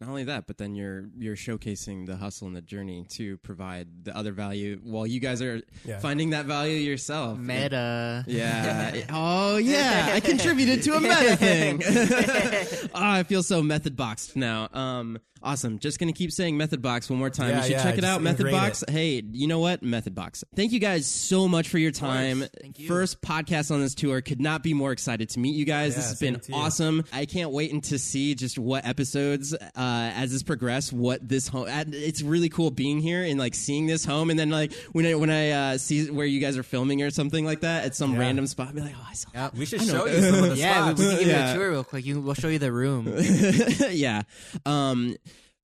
[0.00, 4.04] Not only that, but then you're you're showcasing the hustle and the journey to provide
[4.04, 6.00] the other value while you guys are Yeah.
[6.00, 7.38] finding that value yourself.
[7.38, 8.22] Meta.
[8.26, 8.92] Yeah.
[9.10, 10.10] oh yeah.
[10.12, 11.82] I contributed to a meta thing.
[11.86, 14.68] oh, I feel so method boxed now.
[14.74, 15.78] Um awesome.
[15.78, 17.50] Just gonna keep saying method box one more time.
[17.50, 18.20] Yeah, you should yeah, check it out.
[18.20, 18.84] Method ingrain box.
[18.88, 19.82] Hey, you know what?
[19.82, 20.44] Method box.
[20.54, 22.44] Thank you guys so much for your time.
[22.60, 22.88] Thank you.
[22.88, 24.20] First podcast on this tour.
[24.20, 25.96] Could not be more excited to meet you guys.
[25.96, 27.04] this has been awesome.
[27.12, 31.48] I can't wait and to see just what episodes uh as this progress what this
[31.48, 35.06] home it's really cool being here and like seeing this home and then like when
[35.06, 37.94] I when I uh see where you guys are filming or something like that at
[37.94, 38.20] some Yeah.
[38.20, 40.44] random spot I'll be like, "Oh, I saw that." We should I show you some
[40.44, 41.00] of the Yeah, we, spots.
[41.00, 41.46] we can give Yeah.
[41.46, 42.04] you a tour real quick.
[42.06, 43.12] You, we'll show you the room.
[43.90, 44.22] yeah.
[44.64, 45.16] Um,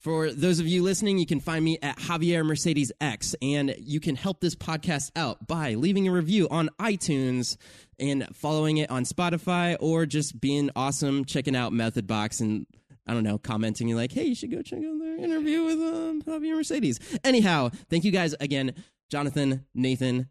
[0.02, 4.00] For those of you listening, you can find me at Javier Mercedes X, and you
[4.00, 7.56] can help this podcast out by leaving a review on iTunes
[8.00, 12.66] and following it on Spotify, or just being awesome, checking out Method Box and
[13.06, 16.22] I don't know, commenting like, "Hey, you should go check out their interview with um,
[16.22, 18.74] Javier Mercedes." Anyhow, thank you guys again,
[19.08, 20.28] Jonathan, Nathan.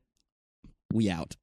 [0.92, 1.38] We out.